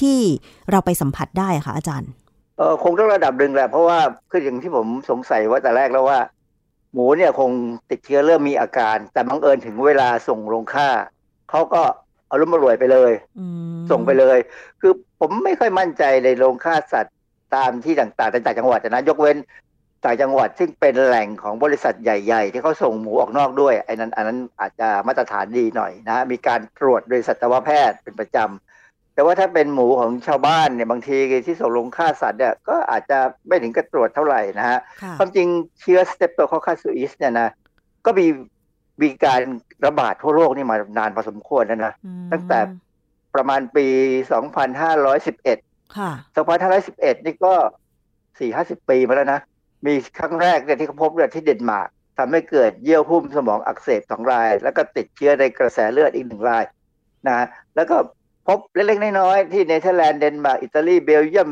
[0.00, 0.18] ที่
[0.70, 2.10] เราไปสัมผัสได้ค่ะอาจารย์
[2.56, 3.98] เออคงต้องระดับหนึ่งแหละเพราะว่า
[4.30, 6.18] คืออย่างที่ผมสงสัยว่าแต่แรกแล้วว่า
[6.92, 7.50] หมูเนี่ยคง
[7.90, 10.88] ติดเชื้อเริ่มมีอาการ แต่บังเอิญถึงเวลาส่งลงค่า
[11.50, 11.82] เขาก็
[12.28, 13.12] เอารุ่มมารวยไปเลย
[13.90, 14.38] ส่งไปเลย
[14.80, 17.14] คือผมไม่ค่อยมั่นใจในโรงฆ่าสัตว์
[17.54, 19.36] ตามที่ต่างๆในต่างจังหวัดนะยกเว้น
[20.04, 28.65] ต่างจังหวัดซึ่งเป็นแหล่งของบริษัทใหญ่ ๆ ที่เขาส่งหมูออกนอกด้วยไอ้นั้นอันนั้นอาจจะมาตรฐานดีหน่อยนะมีการตรวจโดยสัตวแพทย์เป็นประจำ
[29.16, 34.78] แต่ว่าถ้าเป็นหมูของชาวบ้านเนี่ยบางทีที่ส่งโรงฆ่าสัตว์เนี่ยก็อาจจะไม่ถึงกับตรวจเท่าไหร่นะฮะ
[35.18, 35.46] ความจริง
[35.80, 37.48] เชื้อ Streptococcus suis เนี่ยนะ
[38.06, 38.26] ก็มี
[39.02, 39.40] มีการ
[39.86, 41.92] ระบาดทั่วโลกนี่มานานพอสมควรแล้วนะ
[42.32, 42.58] ตั้งแต่
[43.34, 43.86] ประมาณปี
[44.70, 46.10] 2511 ค่ะ
[46.64, 47.54] 2511 นี่ก็
[48.22, 49.40] 4-50 ปีมาแล้วนะ
[49.86, 51.88] มีครั้งแรกเนี่ยที่เขาพบเนี่ยที่เดนมาร์ก
[52.18, 56.64] ทำให้เกิดเยื่อหุ้มสมองอักเสบสองราย แล้วก็ติดเชื้อในกระแสเลือดอีกหนึ่งราย
[57.28, 57.46] นะ
[57.76, 57.96] แล้วก็
[58.46, 61.50] พบเล็กๆน้อยๆที่เนเธอร์แลนด์เดนมาร์กอิตาลีเบลเยียม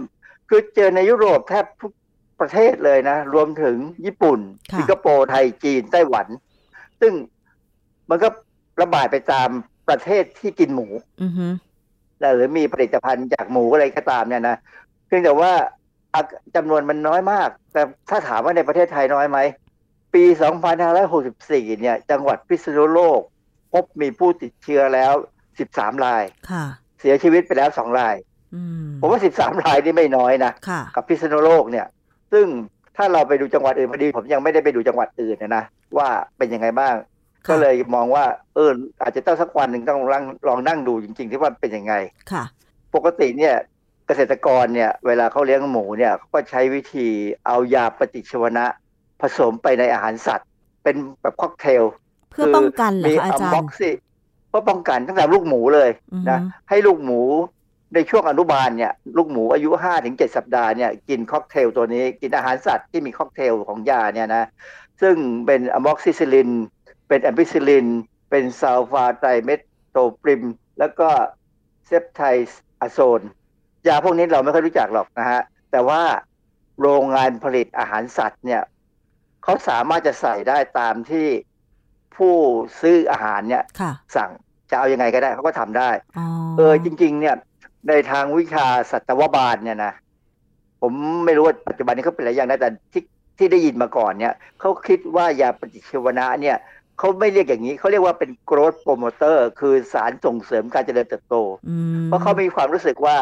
[0.49, 1.92] คือเจอในยุโรปแทบทุก
[2.40, 3.76] ประเทศเลยนะ รวมถึง
[4.07, 4.38] ญี่ปุ่น
[4.78, 6.26] สิงคโปร์ไทยจีนไต้หวัน
[7.01, 7.12] ซึ่ง
[8.11, 8.28] มันก็
[8.82, 9.49] ระบาดไปตาม
[9.88, 10.86] ประเทศที่กินหมู
[11.22, 11.47] อือฮึ
[12.36, 14.57] หรือมีผลิตภัณฑ์จากหมูอะไรก็ตามเนี่ยนะ
[15.07, 15.53] เพียงแต่ว่า
[16.57, 19.38] จำนวนมันน้อยมาก แต่ถ้าถามว่าในประเทศไทยน้อยไหม
[20.14, 20.24] ปี
[21.03, 23.20] 2564 เนี่ย จังหวัดพิษณุโลก
[23.72, 25.12] พบมีผู้ติดเชื้อแล้ว
[25.59, 28.16] 13 รายค่ะเสียชีวิตไปแล้ว2ราย
[28.55, 31.86] อืมผมว่า13รายนี่ไม่น้อยนะค่ะกับพิษณุโลกเนี่ย
[32.32, 32.46] ซึ่ง
[32.96, 35.64] ถ้าเราไปดูจังหวัดอื่นพอดี ผมยังไม่ได้ไปดูจังหวัดอื่นนะนะ
[35.96, 36.94] ว่าเป็นยังไงบ้าง
[37.48, 38.24] ก็เลยมองว่า
[38.55, 38.70] เออ
[39.02, 41.94] อาจจะต้องสักวันหนึ่งต้องลองลองนั่งดูจริง ๆ ที่ว่าเป็นยังไง
[42.32, 42.44] ค่ะ
[42.94, 43.55] ปกติเนี่ย
[44.07, 47.09] เกษตรกรเนี่ย เวลาเขาเลี้ยงหมูเนี่ยเขาก็ใช้วิธี
[47.46, 48.66] เอายาปฏิชีวนะ
[49.20, 50.48] ผสมไปในอาหารสัตว์
[50.82, 51.82] เป็นแบบค็อกเทล
[52.30, 53.64] เพื่อป้องกันเหรอมีคะอาจารบ็อ
[54.61, 57.20] กย์ซิเพื่อป้องกันตั้งแต่ลูกหมูเลยอือฮึนะให้ลูกหมู
[57.94, 64.44] ในช่วงอนุบาลเนี่ยลูกหมูอายุห้าถึงเจ็ดสัปดาห์เนี่ยกินค็อกเทลตัวนี้กินอาหารสัตว์ที่มีค็อกเทลของยาเนี่ยนะ
[65.00, 66.51] ซึ่งเป็น amoxicillin
[67.09, 67.87] เป็น ampicillin
[68.30, 70.43] เป็น sulfa trimethoprim
[70.78, 71.09] แล้วก็
[71.86, 72.22] เซปไท
[72.80, 73.20] อะโซน
[73.88, 75.40] ยาพวกนี้เราไม่ค่อยรู้จักหรอกนะฮะ
[75.72, 76.02] แต่ว่า
[76.80, 78.62] โรงงานผลิตอาหารสัตว์เนี่ย
[79.42, 81.28] เขาสามารถจะใส่ได้ตามที่
[82.16, 82.34] ผู้
[82.80, 84.30] ซื้ออาหารเนี่ยค่ะสั่ง
[84.75, 86.27] จะเอายังไงก็ได้เขาก็ทำได้อ๋อ
[86.59, 87.35] เออจริง ๆ เนี่ย
[87.89, 89.93] ในทางวิชาสัตวบาลเนี่ยนะ
[90.83, 90.93] ผม
[91.25, 93.03] ไม่รู้ว่าปัจจุบันนี้เขาเป็นอะไรอย่างนะแต่ที่
[93.39, 96.57] ที่ได้ยินมาก่อนเนี่ยเขาคิดว่ายาปฏิชีวนะเนี่ย
[96.99, 101.37] เขาไม่เรียกอย่างนี้เขาเรียกว่าเป็น growth promoter คือสารส่งเสริมการเจริญเติบโต
[101.68, 103.16] อืมเพราะเขามีความรู้สึกว่า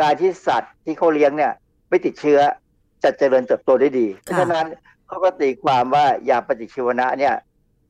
[0.00, 1.52] การที่สัตว์ที่เขาเลี้ยงเนี่ย
[1.88, 2.40] ไม่ติดเชื้อ
[3.04, 4.66] จะเจริญเติบโตได้ดี เพราะฉะนั้น
[5.06, 7.34] เขาก็ตีความว่ายาปฏิชีวนะเนี่ย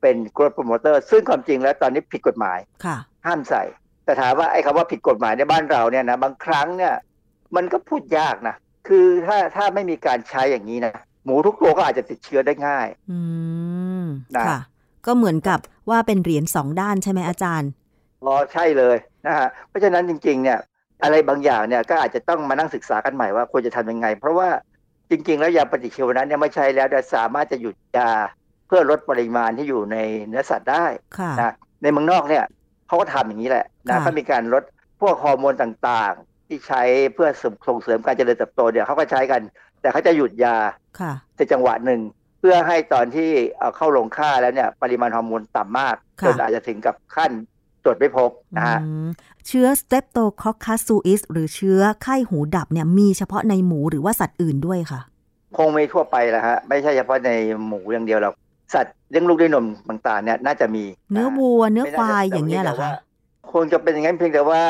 [0.05, 3.63] เป็น growth promoter ซึ่งความจริงแล้วตอนนี้ผิดกฎหมายค่ะห้ามใส่
[4.05, 6.93] แต่ถามว่าไอ้คำว่าผิดกฎหมายในบ้านเราเนี่ยนะบางครั้งเนี่ย
[7.55, 8.55] มันก็พูดยากนะ
[8.87, 10.93] คือถ้าถ้าไม่มีการใช้อย่างนี้นะ
[11.25, 13.19] หมูทุกตัวก็อาจจะติดเชื้อได้ง่ายอื
[14.03, 14.59] มนะค่ะ
[15.05, 17.69] ก็เหมือนกับว่าเป็นเหรียญสองด้านใช่ไหมอาจารย์
[18.23, 20.59] อ๋อใช่เลยนะฮะเพราะฉะนั้นจริง ๆ เนี่ย
[21.03, 24.49] อะไรบางอย่างเนี่ยก็อาจจะต้องมานั่งศึกษากันใหม่ว่าควรจะทำยังไง เพราะว่า
[25.09, 28.11] จริง ๆ แล้วยาปฏิชีวนะเนี่ยไม่ใช่แล้วแต่สามารถจะหยุดยา
[28.67, 29.97] เพื่อลดปริมาณที่อยู่ใน
[30.27, 30.85] เนื้อสัตว์ได้
[31.17, 32.43] ค่ะนะในเมืองนอกเนี่ย
[32.87, 34.63] เขาก็ทำอย่างนี้แหละนะค่ะเขามีการลด
[35.01, 36.81] พวกฮอร์โมนต่างๆ ที่ใช้
[37.13, 37.29] เพื่อ
[37.67, 39.41] ส่งเสริมการเจริญเติบโตเนี่ยเขาก็ใช้กัน
[39.81, 40.57] แต่เขาจะหยุดยา
[40.99, 42.01] ค่ะในจังหวะหนึ่ง
[42.39, 47.31] เพื่อให้ตอนที่เอาเข้าลงค่าแล้วเนี่ย ปริมาณฮอร์โมนต่ำมากค่ะจนอาจจะถึงกับขั้น
[47.83, 49.07] ตรวจไม่พบนะฮะอืม
[49.47, 55.01] เชื้อ Streptococcus suis หรือเชื้อไข้หูดับเนี่ยมีเฉพาะในหมูหรือว่าสัตว์อื่นด้วยค่ะ
[55.57, 57.31] คงไม่ทั่วไปแหละฮะ ไม่ใช่เฉพาะใน
[57.67, 58.35] หมูอย่างเดียวหรอก
[58.73, 62.99] สัตว์เลี้ยงลูกด้วยนมต่างๆเนี่ยน่าจะมี เนื้อวัวเนื้อไม่ควายจะอย่างเงี้ยเหรอแต่ว่าคะ
[63.51, 64.61] คงจะเป็นอย่างนั้นเพียงแต่ว่า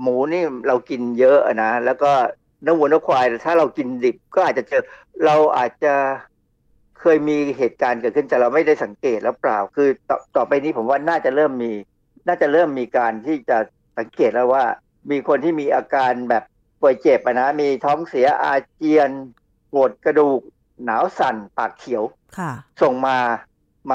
[0.00, 2.10] หมูนี่เรากินเยอะนะแล้วก็
[2.62, 4.82] เนื้อวัวเนื้อควายถ้าเรากินดิบก็อาจจะเจอ
[5.24, 5.94] เราอาจจะ
[7.00, 11.72] เคยมีเหตุการณ์เกิดขึ้นแต่เราไม่ได้สังเกตแล้วเปล่า คือต่อต่อไปนี้ผมว่าน่าจะเริ่มมี
[12.26, 13.58] น่าจะเริ่มมีการที่จะ
[13.98, 14.64] สังเกตแล้วว่า
[15.10, 16.44] มีคนที่มีอาการแบบ
[16.80, 19.10] ป่วยเจ็บอะนะมีท้องเสียอาเจียน
[19.72, 20.40] ปวดกระดูก
[20.84, 22.02] หนาวสั่นปากเขียว
[22.38, 22.50] ค่ะ
[22.82, 23.16] ส่งมา
[23.86, 23.94] ไหม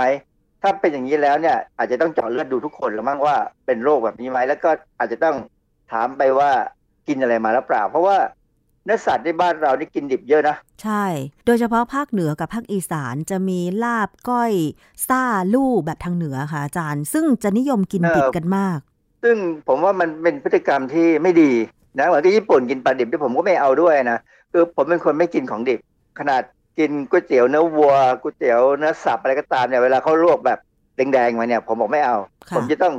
[0.61, 4.69] ถ้าเป็นอย่างนี้แล้วเนี่ย อาจจะต้องเจาะเลือดดูทุกคนแล้วมั้งว่าเป็นโรคแบบนี้ไหมแล้วก็
[4.99, 5.35] อาจจะต้อง
[5.91, 6.51] ถามไปว่า
[7.07, 8.17] กินอะไรมาแล้วเปล่า เพราะว่า
[8.85, 11.05] เนื้อสัตว์ในบ้านเรานี่กินดิบเยอะนะ ใช่
[11.45, 14.53] โดยเฉพาะภาคเหนือกับภาคอีสานจะมีลาบก้อย
[15.07, 15.23] ซ่า
[15.53, 18.79] ลู่แบบทางเหนือค่ะอาจารย์ ซึ่งจะนิยมกินเออดิบกันมาก
[19.23, 19.35] ซึ่ง
[19.67, 21.51] ผมว่ามันเป็นพฤติกรรมที่ไม่ดี
[21.97, 24.19] นะเหมือนที่ญี่ปุ่นกินปลาดิบที่ผมก็ไม่เอาด้วยนะ
[24.51, 25.79] คือผมเป็นคนไม่กินของดิบ
[26.19, 26.41] ขนาด
[26.77, 30.59] กินก๋วยเตี๋ยวเนื้อวัวก๋วยเตี๋ยวเนื้อสับอะไรก็ตามเนี่ยเวลาเขาลวกแบบ
[30.95, 32.17] แดงๆมาเนี่ย ผมบอกไม่เอา
[32.49, 32.95] ค่ะผมจะต้อง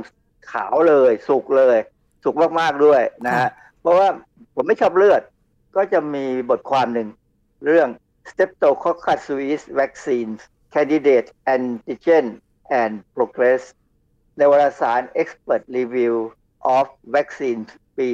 [0.51, 1.77] ขาวเลย สุกเลย
[2.23, 3.49] สุกมากๆด้วยนะฮะ
[3.81, 4.07] เพราะว่า
[4.55, 5.21] ผมไม่ชอบเลือด
[5.75, 7.07] ก็จะมีบทความหนึ่ง
[7.65, 7.89] เรื่อง
[8.29, 10.31] Streptococcus suis vaccine
[10.73, 12.25] candidate antigen
[12.81, 13.61] and progress
[14.37, 16.15] ในวารสาร Expert Review
[16.75, 17.61] of Vaccine
[17.97, 18.07] ปี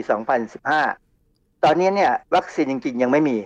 [0.79, 3.37] 2015 ตอนนี้เนี่ยวัคซีนจริงๆ ยังไม่มี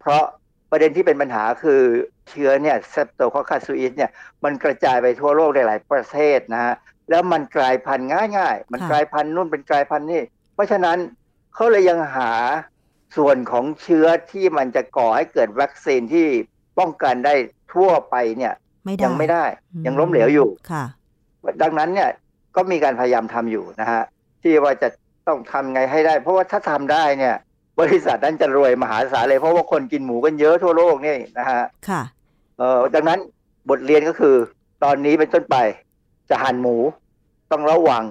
[0.00, 0.24] เพราะ
[0.70, 1.80] ประเด็นที่เป็นปัญหาคือ
[2.28, 4.10] เชื้อเนี่ยเซปโตคอคัสซูอิสเนี่ย
[4.44, 6.74] มันกระจายไปทั่วโลกในหลายประเทศนะฮะ
[7.10, 10.22] แล้วมันกลายพันธุ์ง่ายๆ มันกลายพันธุ์นู่นเป็นกลายพันธุ์นี่
[10.54, 10.98] เพราะฉะนั้น
[11.54, 12.30] เขาเลยยังหา
[13.16, 16.26] ส่วนของเชื้อที่มันจะก่อให้เกิดวัคซีนที่
[16.78, 17.34] ป้องกันได้
[17.74, 18.54] ทั่วไปเนี่ย
[18.86, 19.44] ไม่ได้ยังไม่ได้
[19.86, 20.84] ยังล้มเหลวอยู่ค่ะ
[21.62, 22.10] ดังนั้นเนี่ย
[22.56, 24.02] ก็มีการพยายามทำอยู่นะฮะ
[24.42, 24.88] ที่ว่าจะ
[25.26, 27.34] ต้องทำไงให้ได้ เพราะว่าถ้าทำได้เนี่ย
[27.80, 32.02] บริษัทนั้นจะรวยมหาศาลเลย เพราะว่าคนกินหมูกันเยอะทั่วโลกนี่นะฮะค่ะ
[32.58, 33.18] เอ่อดังนั้น
[33.70, 34.34] บทเรียนก็คือ
[34.84, 35.56] ตอนนี้เป็นต้นไป
[36.30, 36.76] จะหั่นหมู
[37.50, 38.04] ต้องระวัง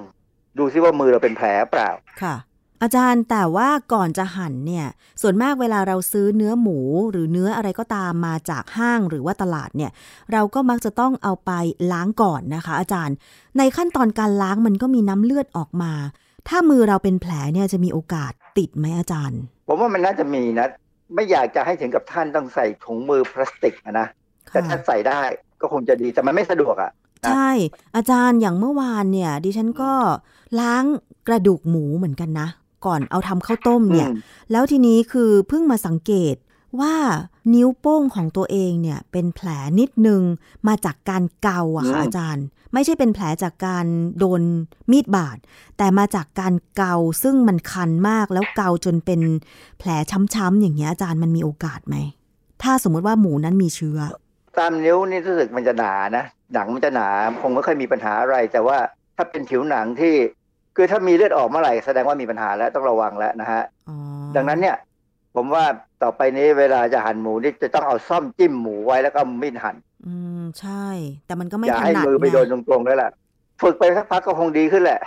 [0.57, 1.89] ดูซิว่ามือเราเป็นแผลเปล่า
[2.22, 2.36] ค่ะ
[2.84, 4.88] อาจารย์แต่ว่าก่อนจะหั่นเนี่ย
[5.22, 6.80] ส่วนมากเวลาเราซื้อเนื้อหมู
[7.11, 9.91] หรือเนื้ออะไรก็ตามมาจากห้างหรือว่าตลาดเนี่ย
[10.32, 11.51] เราก็มักจะต้องเอาไป
[11.91, 13.15] ล้างก่อนนะคะ อาจารย์
[13.57, 15.93] ในขั้นตอนการล้างมันก็มีน้ำเลือดออกมา
[16.47, 20.68] ถ้ามือเราเป็นแผลเนี่ยจะมีโอกาสติดไหมอาจารย์ ผมว่ามันน่าจะมีนะ
[21.15, 24.07] ไม่อยากจะให้ถึงกับท่านต้องใส่ถุงมือพลาสติกอะนะ
[24.51, 25.22] แต่ถ้าใส่ได้
[25.61, 26.91] ก็คงจะดีแต่มันไม่สะดวกอะ
[27.24, 27.51] นะใช่
[27.95, 29.91] อาจารย์อย่างเมื่อวานเนี่ย ดิฉันก็
[30.59, 30.84] ล้าง
[31.28, 32.47] กระดูกหมูเหมือนกันนะ
[32.86, 34.15] ก่อนเอาทำข้าวต้มเนี่ยอืม
[34.51, 36.36] แล้วทีนี้คือเพิ่งมาสังเกต
[36.80, 36.95] ว่า
[37.53, 39.47] นิ้วโป้งของตัวเองเนี่ย เป็นแผล
[39.80, 40.22] นิดนึง
[40.68, 43.86] มาจากการเกาอะค่ะอาจารย์ ไม่ใช่เป็นแผลจากการ
[44.20, 44.41] โดน
[44.91, 45.38] มีดบาด
[45.78, 49.22] แต่มาจากการเกาซึ่งมันคันมากแล้วเกาจนเป็น
[49.80, 49.89] แผล
[50.36, 51.95] ช้ำๆอย่างเงี้ยอาจารย์มันมีโอกาสไหม
[52.63, 53.99] ถ้าสมมติว่าหมูนั้นมีเชื้อ
[54.57, 57.07] ตามนิ้วนี่รู้สึกมันจะหนานะ หนังมันจะหนา
[57.41, 58.78] คงไม่ค่อยมีปัญหาอะไร แต่ว่า
[59.15, 60.13] ถ้าเป็นผิวหนังที่
[60.76, 63.63] คือถ้ามีเลือดออกเมื่อไหร่แสดงว่ามีปัญหาแล้วต้องระวังแล้วนะฮะ
[64.36, 64.78] ดังนั้นเนี่ย
[65.36, 65.65] ผมว่า
[66.03, 69.76] ต่อไปนี้เวลาจะหั่นหมูนี่จะต้องเอาซ่อมจิ้มหมูไว้แล้วก็เอามีดหั่น
[70.06, 70.86] อืมใช่
[71.26, 73.10] แต่มันก็ไม่อย่าถให้นัดมือไปไงโดนตรงๆแล้วล่ะ
[73.62, 75.02] ฝึกไปสักพักก็คงดีขึ้นแหละ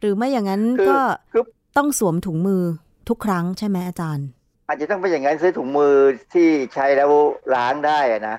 [0.00, 1.00] หรือไม่อย่างนั้นคือก็
[1.32, 1.42] คือ
[1.76, 2.62] ต้องสวมถุงมือ
[3.08, 4.26] ทุกครั้งใช่ไหมอาจารย์
[4.66, 5.94] อาจจะต้องเป็นอย่างนั้นซื้อถุงมือ
[6.34, 7.10] ที่ใช้แล้ว
[7.54, 8.36] ล้างได้อะนะ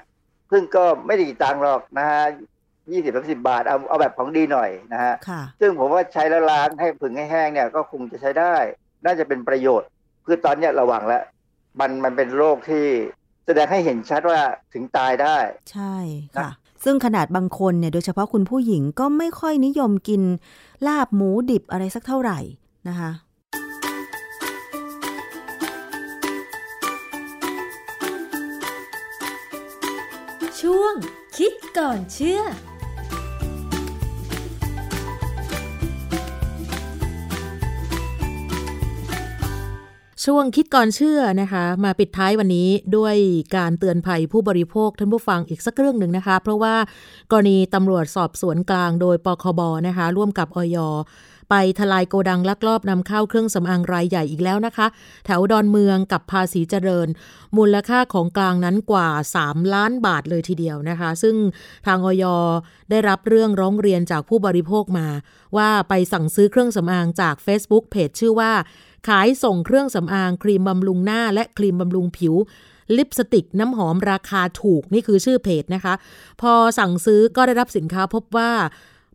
[0.51, 2.23] ซึ่งก็ไม่ได้กี่ตังค์หรอกนะฮะ
[2.91, 8.55] ยี่สิบสิบบาทเอาเอาแบบของดีหน่อยนะฮะ ค่ะ ซึ่งผมว่าใช้แล้วล้างให้ผึ่งให้แห้งเนี่ยก็คงจะใช้ได้
[9.05, 9.89] น่าจะเป็นประโยชน์
[10.25, 11.23] คือตอนเนี้ยระวังแล้ว
[11.79, 12.85] มันมันเป็นโรคที่
[13.45, 14.39] แสดงให้เห็นชัดว่า
[14.73, 15.37] ถึงตายได้
[15.71, 15.95] ใช่
[16.37, 16.49] ค่ะ
[16.83, 20.21] ซึ่งขนาดบางคนเนี่ยโดยเฉพาะคุณผู้หญิงก็ไม่ค่อยนิยมกิน
[20.87, 22.39] ลาบหมูดิบอะไรสักเท่าไหร่
[22.87, 23.11] นะคะ
[30.61, 30.93] ช่วง
[31.37, 32.41] คิดก่อนเชื่อ
[40.25, 43.15] ช่วงคิดก่อนเชื่อนะคะ มาปิดท้ายวันนี้ด้วย
[43.57, 46.75] การเตือนภัยผู้บริโภคท่านผู้ฟังอีกสักเรื่องหนึ่งนะคะ เพราะว่า
[47.31, 50.77] กรณีตำรวจสอบสวนกลางโดยปคบนะคะ ร่วมกับอย
[51.49, 54.87] ไปทลายโกดังลักลอบนำเข้าเครื่องสำอางรายใหญ่อีกแล้วนะคะ
[55.25, 57.07] แถวดอนเมืองกับภาษีเจริญ
[57.57, 59.09] มูลค่าของกลางนั้นกว่า
[59.41, 61.35] 3 ล้านบาทเลยทีเดียวนะคะ ซึ่ง
[61.87, 62.23] ทางอย
[62.89, 65.07] ได้รับเรื่องร้องเรียนจากผู้บริโภคมา
[65.57, 68.51] ว่าไปสั่งซื้อเครื่องสำอางจาก Facebook เพจชื่อว่า
[69.07, 72.33] ขายส่งเครื่องสำอางครีมบำรุงหน้าและครีมบำรุงผิว
[72.97, 75.93] ลิปสติกน้ำหอมราคาถูกนี่คือชื่อเพจนะคะ
[76.41, 78.51] พอสั่งซื้อก็ได้รับสินค้าพบว่า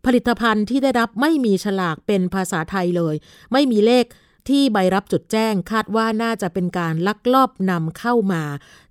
[0.05, 3.15] ผลิตภัณฑ์ที่ได้รับไม่มีฉลากเป็นภาษาไทยเลย
[3.53, 4.05] ไม่มีเลข
[4.49, 8.43] ที่ใบรับจดแจ้งคาดว่าน่าจะเป็นการลักลอบนำเข้ามา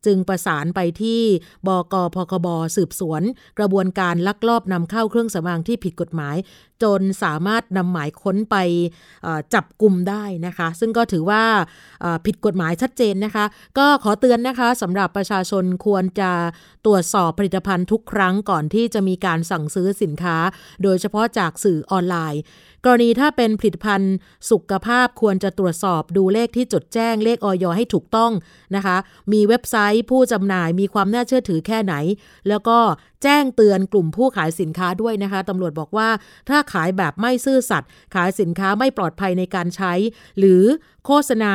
[0.07, 1.23] จึงประสานไปที่
[1.67, 2.47] บกพคบ
[2.77, 3.23] สืบสวน
[3.59, 6.37] กระบวนการลักลอบนำเข้าเครื่องสำอางที่ผิดกฎหมาย
[6.83, 8.57] จนสามารถนำหมายค้นไป
[9.55, 11.43] จับกลุ่มได้นะคะ ซึ่งก็ถือว่า
[12.27, 13.45] ผิดกฎหมายชัดเจนนะคะ
[13.79, 16.33] ก็ขอเตือนนะคะสำหรับประชาชนควรจะ
[16.87, 20.37] ตรวจสอบผลิตภัณฑ์ทุกครั้งก่อนที่จะมีการสั่งซื้อสินค้า
[20.83, 22.43] โดยเฉพาะจากสื่อออนไลน์
[22.89, 24.17] กรณีถ้าเป็นผลิตภัณฑ์
[24.51, 28.33] สุขภาพควรจะตรวจสอบดูเลขที่จดแจ้งเลขออยให้ถูกต้อง
[28.77, 28.97] นะคะ
[29.33, 31.95] มีเว็บไซต์ผู้จำหน่ายมีความน่าเชื่อถือแค่ไหน
[32.49, 32.79] แล้วก็
[33.23, 36.09] แจ้งเตือนกลุ่มผู้ขายสินค้าด้วยนะคะตำรวจบอกว่า
[36.49, 39.93] ถ้าขายแบบไม่ซื่อสัตย์ขายสินค้าไม่ปลอดภัยในการใช้
[40.39, 40.65] หรือ
[41.07, 41.55] โฆษณา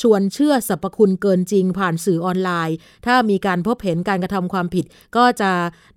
[0.00, 4.84] ชวนเชื่อสรรพคุณเกินจริงผ่านสื่อออนไลน์ ถ้ามีการพบเห็นการกระทำความผิด
[5.16, 5.50] ก็จะ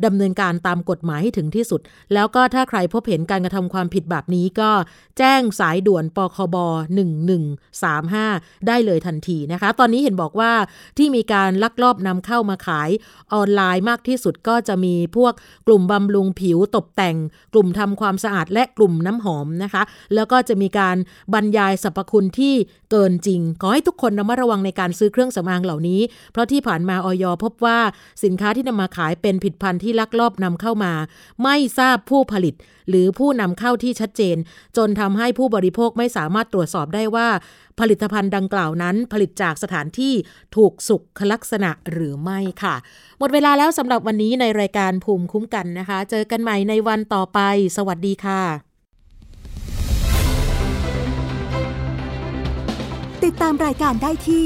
[0.05, 1.81] ดำเนินการตามกฎหมายให้ถึงที่สุด
[2.13, 4.71] แล้วก็ถ้าใครพบเห็นการกระทำความผิดแบบนี้ก็
[5.17, 6.57] แจ้งสายด่วนปคบ
[7.81, 10.52] 1135 ได้เลยทันทีนะคะ ตอนนี้เห็นบอกว่า
[10.97, 12.89] ที่มีการลักลอบนำเข้ามาขาย
[13.33, 15.33] ออนไลน์มากที่สุดก็จะมีพวก
[15.67, 17.15] กลุ่มบำรุงผิวตกแต่ง
[17.53, 19.83] กลุ่มทำความสะอาดและกลุ่มน้ำหอมนะคะ
[20.15, 20.97] แล้วก็จะมีการ
[21.33, 22.55] บรรยายสรรพคุณที่
[22.91, 26.01] เกินจริง ขอให้ทุกคนระมัดระวังในการซื้อเครื่องสำอางเหล่านี้
[26.31, 27.79] เพราะที่ผ่านมาออยพบว่า
[28.23, 30.93] สินค้าที่นำมาขายเป็นผิดพันธุ์ที่ลักลอบนำเข้ามา
[31.43, 32.55] ไม่ทราบผู้ผลิต
[32.89, 34.37] หรือผู้นำเข้าที่ชัดเจน
[34.77, 37.27] จนทำให้ผู้บริโภคไม่สามารถตรวจสอบได้ว่า
[37.79, 40.13] ผลิตภัณฑ์ดังกล่าวนั้น ผลิตจากสถานที่
[40.55, 42.75] ถูกสุขลักษณะหรือไม่ค่ะ
[43.19, 47.39] หมดเวลาแล้วสำหรับวันนี้ในรายการภูมิคุ้มกันนะคะ เจอกันใหม่ในวันต่อไป
[47.77, 48.41] สวัสดีค่ะ
[53.23, 54.45] ติดตามรายการได้ที่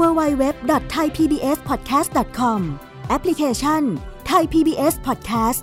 [0.00, 2.60] www.thaipbspodcast.com
[3.08, 3.82] แอปพลิเคชัน
[4.30, 5.62] Thai PBS Podcast